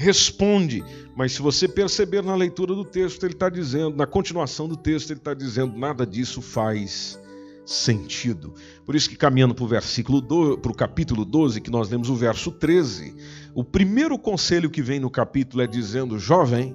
responde. 0.00 0.82
Mas 1.14 1.32
se 1.32 1.42
você 1.42 1.68
perceber 1.68 2.22
na 2.22 2.34
leitura 2.34 2.74
do 2.74 2.84
texto, 2.84 3.22
ele 3.24 3.34
está 3.34 3.50
dizendo, 3.50 3.94
na 3.94 4.06
continuação 4.06 4.66
do 4.66 4.76
texto, 4.76 5.10
ele 5.10 5.20
está 5.20 5.34
dizendo: 5.34 5.78
nada 5.78 6.06
disso 6.06 6.40
faz 6.40 7.20
sentido. 7.66 8.54
Por 8.86 8.96
isso 8.96 9.08
que 9.10 9.16
caminhando 9.16 9.54
para 9.54 9.64
o 9.64 9.68
versículo 9.68 10.22
para 10.56 10.72
o 10.72 10.74
capítulo 10.74 11.24
12, 11.24 11.60
que 11.60 11.70
nós 11.70 11.90
lemos 11.90 12.08
o 12.08 12.16
verso 12.16 12.50
13, 12.50 13.14
o 13.54 13.62
primeiro 13.62 14.18
conselho 14.18 14.70
que 14.70 14.80
vem 14.80 14.98
no 14.98 15.10
capítulo 15.10 15.62
é 15.62 15.66
dizendo, 15.66 16.18
jovem, 16.18 16.74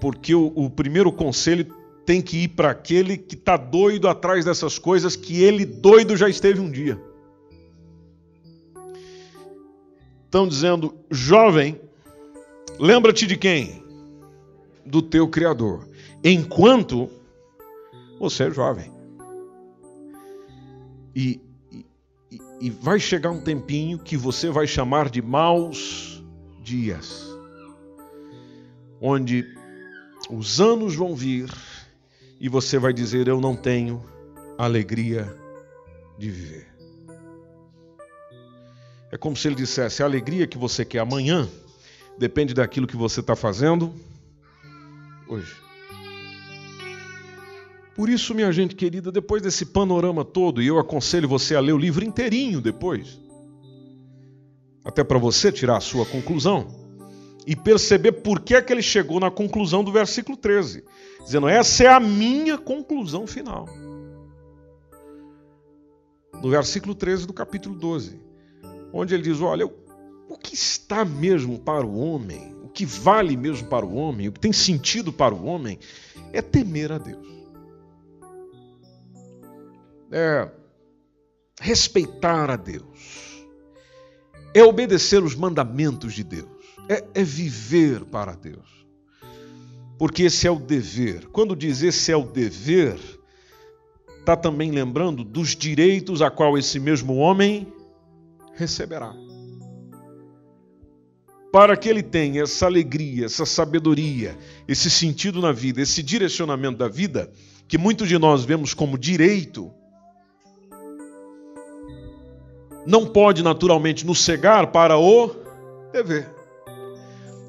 porque 0.00 0.34
o, 0.34 0.52
o 0.56 0.68
primeiro 0.68 1.12
conselho 1.12 1.72
tem 2.04 2.20
que 2.20 2.38
ir 2.38 2.48
para 2.48 2.70
aquele 2.70 3.16
que 3.16 3.36
está 3.36 3.56
doido 3.56 4.08
atrás 4.08 4.44
dessas 4.44 4.76
coisas 4.76 5.14
que 5.14 5.40
ele 5.42 5.64
doido 5.64 6.16
já 6.16 6.28
esteve 6.28 6.60
um 6.60 6.70
dia. 6.70 7.00
Estão 10.30 10.46
dizendo, 10.46 10.94
jovem, 11.10 11.80
lembra-te 12.78 13.26
de 13.26 13.36
quem? 13.36 13.82
Do 14.86 15.02
teu 15.02 15.26
Criador 15.26 15.88
enquanto 16.22 17.10
você 18.16 18.44
é 18.44 18.50
jovem. 18.52 18.92
E, 21.16 21.40
e, 22.30 22.40
e 22.60 22.70
vai 22.70 23.00
chegar 23.00 23.32
um 23.32 23.40
tempinho 23.40 23.98
que 23.98 24.16
você 24.16 24.50
vai 24.50 24.68
chamar 24.68 25.10
de 25.10 25.20
maus 25.20 26.24
dias, 26.62 27.26
onde 29.00 29.44
os 30.30 30.60
anos 30.60 30.94
vão 30.94 31.12
vir 31.12 31.52
e 32.38 32.48
você 32.48 32.78
vai 32.78 32.92
dizer: 32.92 33.26
Eu 33.26 33.40
não 33.40 33.56
tenho 33.56 34.00
alegria 34.56 35.36
de 36.16 36.30
viver. 36.30 36.69
É 39.10 39.16
como 39.16 39.36
se 39.36 39.48
ele 39.48 39.54
dissesse: 39.54 40.02
A 40.02 40.06
alegria 40.06 40.46
que 40.46 40.58
você 40.58 40.84
quer 40.84 41.00
amanhã 41.00 41.48
depende 42.18 42.54
daquilo 42.54 42.86
que 42.86 42.96
você 42.96 43.20
está 43.20 43.34
fazendo 43.34 43.92
hoje. 45.28 45.54
Por 47.94 48.08
isso, 48.08 48.34
minha 48.34 48.52
gente 48.52 48.74
querida, 48.74 49.10
depois 49.10 49.42
desse 49.42 49.66
panorama 49.66 50.24
todo, 50.24 50.62
e 50.62 50.66
eu 50.66 50.78
aconselho 50.78 51.28
você 51.28 51.54
a 51.54 51.60
ler 51.60 51.72
o 51.72 51.78
livro 51.78 52.04
inteirinho 52.04 52.60
depois, 52.60 53.20
até 54.84 55.04
para 55.04 55.18
você 55.18 55.52
tirar 55.52 55.76
a 55.76 55.80
sua 55.80 56.06
conclusão 56.06 56.66
e 57.46 57.56
perceber 57.56 58.12
por 58.12 58.40
que 58.40 58.54
é 58.54 58.62
que 58.62 58.72
ele 58.72 58.82
chegou 58.82 59.18
na 59.18 59.30
conclusão 59.30 59.82
do 59.82 59.92
versículo 59.92 60.36
13, 60.36 60.84
dizendo: 61.24 61.48
Essa 61.48 61.84
é 61.84 61.88
a 61.88 62.00
minha 62.00 62.56
conclusão 62.56 63.26
final. 63.26 63.68
No 66.40 66.48
versículo 66.48 66.94
13 66.94 67.26
do 67.26 67.34
capítulo 67.34 67.74
12, 67.74 68.29
onde 68.92 69.14
ele 69.14 69.22
diz: 69.22 69.40
Olha, 69.40 69.66
o 69.66 70.38
que 70.38 70.54
está 70.54 71.04
mesmo 71.04 71.58
para 71.58 71.84
o 71.84 71.98
homem, 71.98 72.54
o 72.62 72.68
que 72.68 72.86
vale 72.86 73.36
mesmo 73.36 73.68
para 73.68 73.84
o 73.84 73.94
homem, 73.94 74.28
o 74.28 74.32
que 74.32 74.40
tem 74.40 74.52
sentido 74.52 75.12
para 75.12 75.34
o 75.34 75.44
homem, 75.44 75.78
é 76.32 76.40
temer 76.40 76.92
a 76.92 76.98
Deus. 76.98 77.28
É 80.12 80.50
respeitar 81.60 82.50
a 82.50 82.56
Deus. 82.56 83.44
É 84.54 84.64
obedecer 84.64 85.22
os 85.22 85.34
mandamentos 85.34 86.14
de 86.14 86.24
Deus. 86.24 86.48
É, 86.88 87.04
é 87.14 87.22
viver 87.22 88.04
para 88.04 88.34
Deus. 88.34 88.86
Porque 89.98 90.22
esse 90.22 90.46
é 90.46 90.50
o 90.50 90.58
dever. 90.58 91.26
Quando 91.28 91.54
diz 91.54 91.82
esse 91.82 92.10
é 92.10 92.16
o 92.16 92.24
dever, 92.24 92.98
está 94.18 94.34
também 94.34 94.70
lembrando 94.70 95.22
dos 95.22 95.54
direitos 95.54 96.22
a 96.22 96.30
qual 96.30 96.56
esse 96.56 96.80
mesmo 96.80 97.16
homem 97.16 97.70
receberá 98.54 99.14
para 101.52 101.76
que 101.76 101.88
ele 101.88 102.02
tenha 102.02 102.42
essa 102.42 102.66
alegria, 102.66 103.26
essa 103.26 103.44
sabedoria, 103.44 104.38
esse 104.68 104.88
sentido 104.88 105.40
na 105.40 105.52
vida, 105.52 105.80
esse 105.80 106.02
direcionamento 106.02 106.78
da 106.78 106.88
vida, 106.88 107.30
que 107.66 107.76
muitos 107.76 108.08
de 108.08 108.18
nós 108.18 108.44
vemos 108.44 108.72
como 108.72 108.96
direito, 108.96 109.70
não 112.86 113.06
pode 113.06 113.42
naturalmente 113.42 114.06
nos 114.06 114.22
cegar 114.24 114.68
para 114.68 114.96
o 114.96 115.34
dever. 115.92 116.28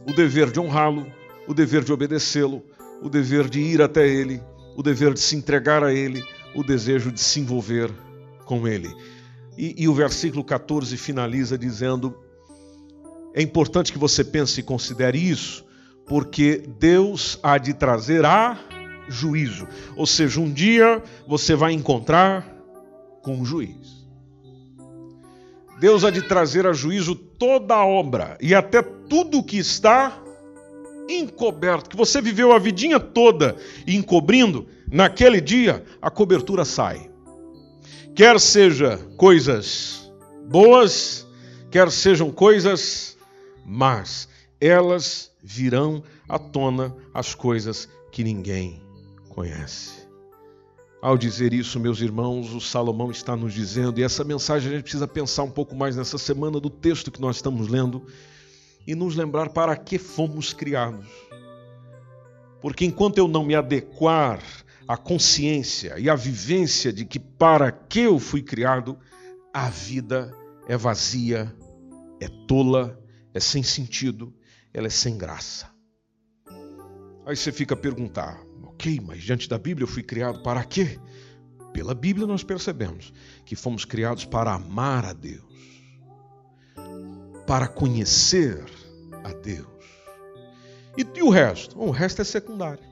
O 0.07 0.13
dever 0.13 0.51
de 0.51 0.59
honrá-lo, 0.59 1.05
o 1.47 1.53
dever 1.53 1.83
de 1.83 1.93
obedecê-lo, 1.93 2.63
o 3.01 3.09
dever 3.09 3.49
de 3.49 3.59
ir 3.59 3.81
até 3.81 4.07
ele, 4.07 4.41
o 4.75 4.81
dever 4.81 5.13
de 5.13 5.19
se 5.19 5.35
entregar 5.35 5.83
a 5.83 5.93
ele, 5.93 6.23
o 6.55 6.63
desejo 6.63 7.11
de 7.11 7.19
se 7.19 7.39
envolver 7.39 7.91
com 8.45 8.67
ele. 8.67 8.89
E, 9.61 9.83
e 9.83 9.87
o 9.87 9.93
versículo 9.93 10.43
14 10.43 10.97
finaliza 10.97 11.55
dizendo: 11.55 12.17
é 13.31 13.43
importante 13.43 13.93
que 13.93 13.99
você 13.99 14.23
pense 14.23 14.59
e 14.59 14.63
considere 14.63 15.19
isso, 15.19 15.63
porque 16.07 16.63
Deus 16.79 17.37
há 17.43 17.59
de 17.59 17.71
trazer 17.75 18.25
a 18.25 18.57
juízo. 19.07 19.67
Ou 19.95 20.07
seja, 20.07 20.39
um 20.39 20.51
dia 20.51 21.03
você 21.27 21.53
vai 21.53 21.73
encontrar 21.73 22.43
com 23.21 23.35
um 23.35 23.45
juiz. 23.45 24.01
Deus 25.79 26.03
há 26.03 26.09
de 26.09 26.23
trazer 26.23 26.65
a 26.65 26.73
juízo 26.73 27.13
toda 27.13 27.75
a 27.75 27.85
obra 27.85 28.39
e 28.41 28.55
até 28.55 28.81
tudo 28.81 29.43
que 29.43 29.59
está 29.59 30.19
encoberto, 31.07 31.91
que 31.91 31.97
você 31.97 32.19
viveu 32.19 32.51
a 32.51 32.57
vidinha 32.57 32.99
toda 32.99 33.55
encobrindo, 33.85 34.67
naquele 34.91 35.39
dia 35.39 35.83
a 36.01 36.09
cobertura 36.09 36.65
sai. 36.65 37.10
Quer 38.15 38.39
seja 38.39 38.97
coisas 39.17 40.11
boas, 40.49 41.25
quer 41.69 41.89
sejam 41.91 42.31
coisas 42.31 43.11
mas 43.65 44.27
elas 44.59 45.31
virão 45.41 46.03
à 46.27 46.37
tona 46.37 46.95
as 47.13 47.33
coisas 47.33 47.87
que 48.11 48.23
ninguém 48.23 48.81
conhece. 49.29 50.01
Ao 51.01 51.17
dizer 51.17 51.51
isso, 51.53 51.79
meus 51.79 51.99
irmãos, 51.99 52.53
o 52.53 52.61
Salomão 52.61 53.09
está 53.09 53.35
nos 53.35 53.53
dizendo, 53.53 53.99
e 53.99 54.03
essa 54.03 54.23
mensagem 54.23 54.69
a 54.69 54.75
gente 54.75 54.83
precisa 54.83 55.07
pensar 55.07 55.43
um 55.43 55.49
pouco 55.49 55.75
mais 55.75 55.95
nessa 55.95 56.17
semana 56.17 56.59
do 56.59 56.69
texto 56.69 57.09
que 57.09 57.21
nós 57.21 57.37
estamos 57.37 57.67
lendo 57.67 58.05
e 58.85 58.93
nos 58.93 59.15
lembrar 59.15 59.49
para 59.49 59.75
que 59.75 59.97
fomos 59.97 60.53
criados. 60.53 61.07
Porque 62.61 62.85
enquanto 62.85 63.17
eu 63.17 63.27
não 63.27 63.43
me 63.43 63.55
adequar 63.55 64.39
à 64.91 64.97
consciência 64.97 65.97
e 65.97 66.09
à 66.09 66.15
vivência 66.15 66.91
de 66.91 67.05
que 67.05 67.17
para 67.17 67.71
que 67.71 68.01
eu 68.01 68.19
fui 68.19 68.41
criado, 68.41 68.97
a 69.53 69.69
vida 69.69 70.35
é 70.67 70.75
vazia, 70.75 71.55
é 72.19 72.27
tola 72.45 73.01
é 73.33 73.39
sem 73.39 73.63
sentido, 73.63 74.33
ela 74.73 74.87
é 74.87 74.89
sem 74.89 75.17
graça. 75.17 75.69
Aí 77.25 77.35
você 77.35 77.51
fica 77.53 77.73
a 77.73 77.77
perguntar, 77.77 78.43
ok, 78.63 78.99
mas 79.01 79.23
diante 79.23 79.47
da 79.47 79.57
Bíblia 79.57 79.85
eu 79.85 79.87
fui 79.87 80.03
criado 80.03 80.43
para 80.43 80.61
quê? 80.65 80.99
Pela 81.71 81.95
Bíblia 81.95 82.27
nós 82.27 82.43
percebemos 82.43 83.13
que 83.45 83.55
fomos 83.55 83.85
criados 83.85 84.25
para 84.25 84.53
amar 84.53 85.05
a 85.05 85.13
Deus, 85.13 85.45
para 87.47 87.69
conhecer 87.69 88.61
a 89.23 89.31
Deus. 89.31 89.67
E, 90.97 91.07
e 91.17 91.23
o 91.23 91.29
resto? 91.29 91.79
o 91.79 91.91
resto 91.91 92.21
é 92.21 92.25
secundário. 92.25 92.90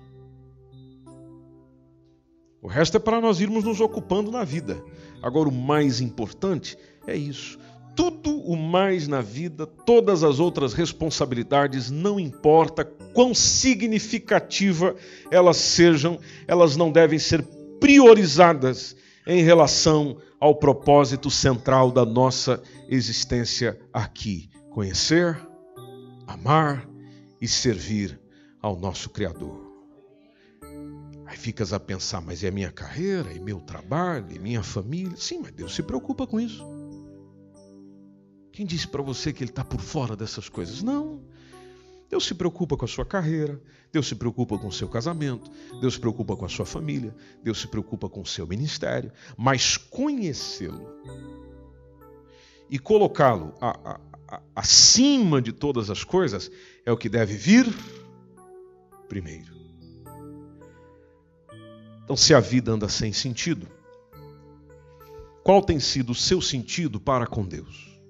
O 2.62 2.68
resto 2.68 2.98
é 2.98 3.00
para 3.00 3.22
nós 3.22 3.40
irmos 3.40 3.64
nos 3.64 3.80
ocupando 3.80 4.32
na 4.32 4.44
vida. 4.44 4.84
Agora, 5.22 5.50
o 5.50 5.52
mais 5.52 6.02
importante 6.02 6.78
é 7.08 7.16
isso 7.16 7.58
tudo 8.00 8.40
o 8.44 8.56
mais 8.56 9.10
na 9.10 9.20
vida, 9.20 9.68
todas 9.68 10.24
as 10.24 10.40
outras 10.40 10.72
responsabilidades, 10.72 11.92
não 11.92 12.18
importa 12.18 12.86
quão 12.86 13.36
significativa 13.36 14.96
elas 15.30 15.58
sejam, 15.58 16.18
elas 16.48 16.78
não 16.78 16.94
devem 16.94 17.20
ser 17.20 17.44
priorizadas 17.78 18.96
em 19.28 19.44
relação 19.44 20.16
ao 20.40 20.56
propósito 20.56 21.30
central 21.30 21.92
da 21.92 22.06
nossa 22.06 22.64
existência 22.88 23.78
aqui: 23.92 24.50
conhecer, 24.70 25.38
amar 26.26 26.88
e 27.42 27.50
servir 27.50 28.18
ao 28.62 28.80
nosso 28.80 29.10
Criador. 29.10 29.69
Ficas 31.40 31.72
a 31.72 31.80
pensar, 31.80 32.20
mas 32.20 32.44
é 32.44 32.50
a 32.50 32.52
minha 32.52 32.70
carreira, 32.70 33.32
e 33.32 33.40
meu 33.40 33.62
trabalho, 33.62 34.30
e 34.30 34.38
minha 34.38 34.62
família? 34.62 35.16
Sim, 35.16 35.40
mas 35.42 35.54
Deus 35.54 35.74
se 35.74 35.82
preocupa 35.82 36.28
com 36.28 36.38
isso. 36.38 36.62
Quem 38.52 38.66
disse 38.66 38.86
para 38.86 39.02
você 39.02 39.32
que 39.32 39.42
ele 39.42 39.50
está 39.50 39.64
por 39.64 39.80
fora 39.80 40.18
dessas 40.18 40.50
coisas? 40.50 40.84
Não. 40.84 41.24
Deus 42.10 42.26
se 42.26 42.36
preocupa 42.36 42.76
com 42.76 42.84
a 42.84 42.88
sua 42.90 43.06
carreira, 43.06 43.62
Deus 43.90 44.10
se 44.10 44.16
preocupa 44.16 44.58
com 44.58 44.68
o 44.68 44.72
seu 44.72 44.90
casamento, 44.90 45.50
Deus 45.80 45.94
se 45.94 46.00
preocupa 46.02 46.36
com 46.36 46.44
a 46.44 46.50
sua 46.50 46.66
família, 46.66 47.16
Deus 47.42 47.62
se 47.62 47.70
preocupa 47.70 48.10
com 48.10 48.20
o 48.20 48.26
seu 48.26 48.46
ministério, 48.46 49.10
mas 49.38 49.78
conhecê-lo 49.78 50.94
e 52.70 52.78
colocá-lo 52.78 53.54
acima 54.54 55.42
de 55.42 55.54
todas 55.54 55.90
as 55.90 56.04
coisas 56.04 56.52
é 56.86 56.92
o 56.92 56.98
que 56.98 57.08
deve 57.08 57.38
vir 57.38 57.66
primeiro. 59.08 59.59
Então, 62.10 62.18
se 62.18 62.34
a 62.34 62.40
vida 62.40 62.72
anda 62.72 62.90
sem 62.90 63.14
sentido, 63.14 63.68
qual 65.44 65.62
tem 65.62 65.80
sido 65.80 66.12
o 66.12 66.16
seu 66.16 66.42
sentido 66.42 67.00
para 67.00 67.28
com 67.28 67.46
Deus? 67.46 68.02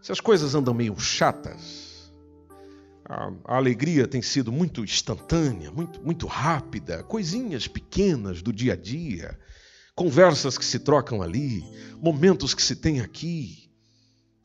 Se 0.00 0.10
as 0.12 0.18
coisas 0.18 0.54
andam 0.54 0.72
meio 0.72 0.98
chatas, 0.98 2.10
a, 3.04 3.30
alegria 3.44 4.08
tem 4.08 4.22
sido 4.22 4.50
muito 4.50 4.82
instantânea, 4.82 5.70
muito, 5.70 6.00
muito 6.00 6.26
rápida, 6.26 7.02
coisinhas 7.02 7.68
pequenas 7.68 8.40
do 8.40 8.50
dia 8.50 8.72
a 8.72 8.76
dia, 8.76 9.38
conversas 9.94 10.56
que 10.56 10.64
se 10.64 10.78
trocam 10.78 11.20
ali, 11.20 11.62
momentos 12.00 12.54
que 12.54 12.62
se 12.62 12.76
tem 12.76 13.02
aqui, 13.02 13.70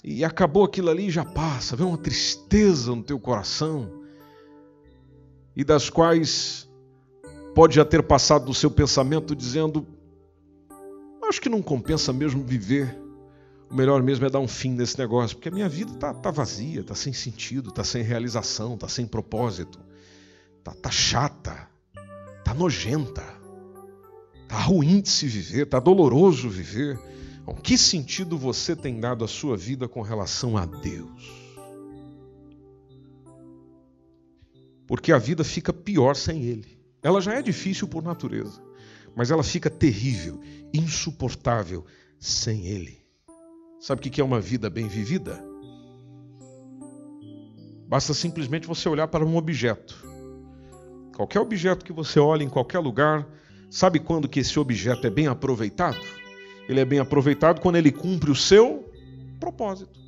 e 0.04 0.26
acabou 0.26 0.66
aquilo 0.66 0.90
ali 0.90 1.08
e 1.08 1.12
já 1.12 1.24
passa, 1.24 1.78
vem 1.78 1.88
uma 1.88 1.98
tristeza 1.98 2.94
no 2.94 3.02
teu 3.02 3.18
coração, 3.18 4.04
e 5.56 5.64
das 5.64 5.90
quais 5.90 6.70
pode 7.54 7.76
já 7.76 7.86
ter 7.86 8.04
passado 8.04 8.46
do 8.46 8.54
seu 8.54 8.72
pensamento 8.72 9.36
dizendo: 9.36 9.86
acho 11.28 11.42
que 11.42 11.50
não 11.50 11.62
compensa 11.62 12.12
mesmo 12.12 12.44
viver 12.44 13.02
o 13.72 13.76
melhor 13.76 14.04
mesmo 14.04 14.26
é 14.26 14.30
dar 14.30 14.40
um 14.40 14.50
fim 14.50 14.72
nesse 14.72 15.00
negócio, 15.00 15.38
porque 15.38 15.48
a 15.48 15.52
minha 15.52 15.70
vida 15.70 15.94
tá, 15.94 16.14
tá 16.14 16.30
vazia, 16.30 16.84
tá 16.84 16.94
sem 16.94 17.14
sentido, 17.14 17.72
tá 17.72 17.86
sem 17.86 18.04
realização, 18.04 18.78
tá 18.78 18.90
sem 18.90 19.08
propósito, 19.08 19.80
tá, 20.62 20.74
tá 20.74 20.92
chata, 20.92 21.70
tá 22.44 22.54
nojenta, 22.54 23.24
tá 24.50 24.60
ruim 24.60 25.00
de 25.00 25.10
se 25.10 25.26
viver, 25.26 25.68
tá 25.68 25.80
doloroso 25.80 26.50
viver. 26.50 27.00
Bom, 27.46 27.56
que 27.56 27.78
sentido 27.78 28.38
você 28.38 28.76
tem 28.76 29.00
dado 29.00 29.24
à 29.24 29.28
sua 29.28 29.56
vida 29.56 29.88
com 29.88 30.02
relação 30.02 30.58
a 30.58 30.66
Deus? 30.66 31.40
Porque 34.86 35.14
a 35.14 35.18
vida 35.18 35.46
fica 35.46 35.72
pior 35.72 36.14
sem 36.14 36.44
Ele. 36.44 36.81
Ela 37.04 37.20
já 37.20 37.34
é 37.34 37.42
difícil 37.42 37.88
por 37.88 38.04
natureza, 38.04 38.62
mas 39.16 39.32
ela 39.32 39.44
fica 39.44 39.70
terrível, 39.70 40.40
insuportável 40.74 41.86
sem 42.20 42.68
Ele. 42.68 43.02
Sabe 43.80 44.00
o 44.00 44.12
que 44.12 44.22
é 44.22 44.24
uma 44.24 44.40
vida 44.40 44.70
bem 44.70 44.88
vivida? 44.88 45.44
Basta 47.88 48.14
simplesmente 48.14 48.68
você 48.68 48.88
olhar 48.88 49.08
para 49.08 49.26
um 49.26 49.36
objeto. 49.36 50.06
Qualquer 51.16 51.40
objeto 51.40 51.84
que 51.84 51.92
você 51.92 52.20
olhe 52.20 52.46
em 52.46 52.50
qualquer 52.50 52.80
lugar, 52.80 53.28
sabe 53.70 54.00
quando 54.00 54.30
que 54.30 54.40
esse 54.40 54.60
objeto 54.60 55.06
é 55.08 55.10
bem 55.10 55.28
aproveitado? 55.28 56.00
Ele 56.70 56.80
é 56.80 56.86
bem 56.86 57.00
aproveitado 57.00 57.60
quando 57.60 57.76
ele 57.76 57.92
cumpre 57.92 58.32
o 58.32 58.36
seu 58.36 58.90
propósito. 59.40 60.00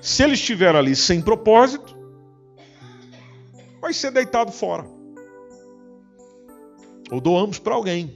Se 0.00 0.22
ele 0.22 0.34
estiver 0.34 0.76
ali 0.76 0.94
sem 0.94 1.20
propósito, 1.20 1.96
vai 3.80 3.92
ser 3.92 4.10
deitado 4.10 4.52
fora. 4.52 4.99
Ou 7.10 7.20
doamos 7.20 7.58
para 7.58 7.74
alguém. 7.74 8.14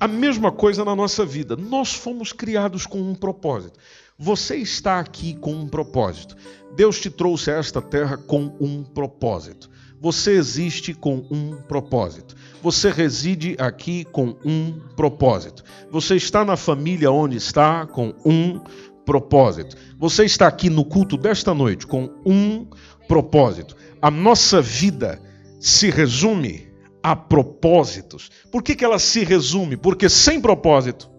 A 0.00 0.06
mesma 0.06 0.52
coisa 0.52 0.84
na 0.84 0.94
nossa 0.94 1.24
vida. 1.24 1.56
Nós 1.56 1.92
fomos 1.92 2.32
criados 2.32 2.86
com 2.86 3.00
um 3.00 3.14
propósito. 3.14 3.78
Você 4.18 4.56
está 4.56 4.98
aqui 4.98 5.34
com 5.34 5.52
um 5.52 5.68
propósito. 5.68 6.36
Deus 6.74 7.00
te 7.00 7.10
trouxe 7.10 7.50
a 7.50 7.54
esta 7.54 7.80
terra 7.80 8.16
com 8.16 8.56
um 8.60 8.82
propósito. 8.82 9.70
Você 10.00 10.32
existe 10.32 10.94
com 10.94 11.26
um 11.30 11.56
propósito. 11.62 12.36
Você 12.62 12.90
reside 12.90 13.56
aqui 13.58 14.04
com 14.04 14.36
um 14.44 14.72
propósito. 14.94 15.64
Você 15.90 16.14
está 16.14 16.44
na 16.44 16.56
família 16.56 17.10
onde 17.10 17.36
está 17.36 17.86
com 17.86 18.14
um 18.24 18.60
propósito. 19.04 19.76
Você 19.98 20.24
está 20.24 20.46
aqui 20.46 20.70
no 20.70 20.84
culto 20.84 21.16
desta 21.16 21.52
noite 21.52 21.86
com 21.86 22.10
um 22.24 22.66
propósito. 23.08 23.76
A 24.00 24.10
nossa 24.10 24.62
vida 24.62 25.20
se 25.58 25.90
resume 25.90 26.67
a 27.02 27.14
propósitos. 27.14 28.30
Por 28.50 28.62
que, 28.62 28.74
que 28.74 28.84
ela 28.84 28.98
se 28.98 29.24
resume? 29.24 29.76
Porque 29.76 30.08
sem 30.08 30.40
propósito, 30.40 31.10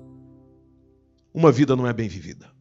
uma 1.33 1.51
vida 1.51 1.75
não 1.75 1.87
é 1.87 1.93
bem 1.93 2.07
vivida. 2.07 2.51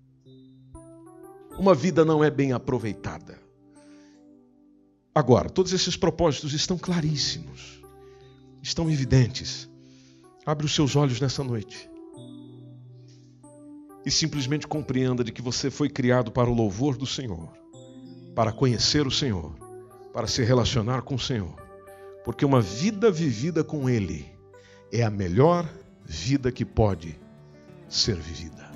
Uma 1.58 1.74
vida 1.74 2.04
não 2.04 2.22
é 2.22 2.30
bem 2.30 2.52
aproveitada. 2.52 3.38
Agora, 5.14 5.50
todos 5.50 5.72
esses 5.72 5.96
propósitos 5.96 6.52
estão 6.52 6.78
claríssimos, 6.78 7.82
estão 8.62 8.88
evidentes. 8.88 9.68
Abre 10.46 10.64
os 10.64 10.74
seus 10.74 10.94
olhos 10.94 11.20
nessa 11.20 11.42
noite 11.42 11.90
e 14.06 14.10
simplesmente 14.10 14.66
compreenda 14.66 15.24
de 15.24 15.32
que 15.32 15.42
você 15.42 15.70
foi 15.70 15.90
criado 15.90 16.30
para 16.30 16.48
o 16.48 16.54
louvor 16.54 16.96
do 16.96 17.04
Senhor, 17.04 17.52
para 18.34 18.52
conhecer 18.52 19.06
o 19.06 19.10
Senhor, 19.10 19.52
para 20.14 20.26
se 20.26 20.42
relacionar 20.44 21.02
com 21.02 21.16
o 21.16 21.18
Senhor 21.18 21.67
porque 22.28 22.44
uma 22.44 22.60
vida 22.60 23.10
vivida 23.10 23.64
com 23.64 23.88
Ele 23.88 24.26
é 24.92 25.02
a 25.02 25.08
melhor 25.08 25.66
vida 26.04 26.52
que 26.52 26.62
pode 26.62 27.18
ser 27.88 28.16
vivida. 28.16 28.68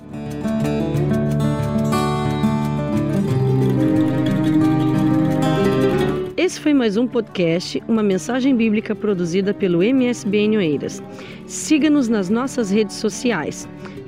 Esse 6.35 6.59
foi 6.59 6.73
mais 6.73 6.97
um 6.97 7.05
podcast, 7.05 7.79
uma 7.87 8.01
mensagem 8.01 8.57
bíblica 8.57 8.95
produzida 8.95 9.53
pelo 9.53 9.83
MSBN 9.83 10.57
Oeiras. 10.57 11.03
Siga-nos 11.45 12.09
nas 12.09 12.29
nossas 12.29 12.71
redes 12.71 12.95
sociais, 12.95 13.69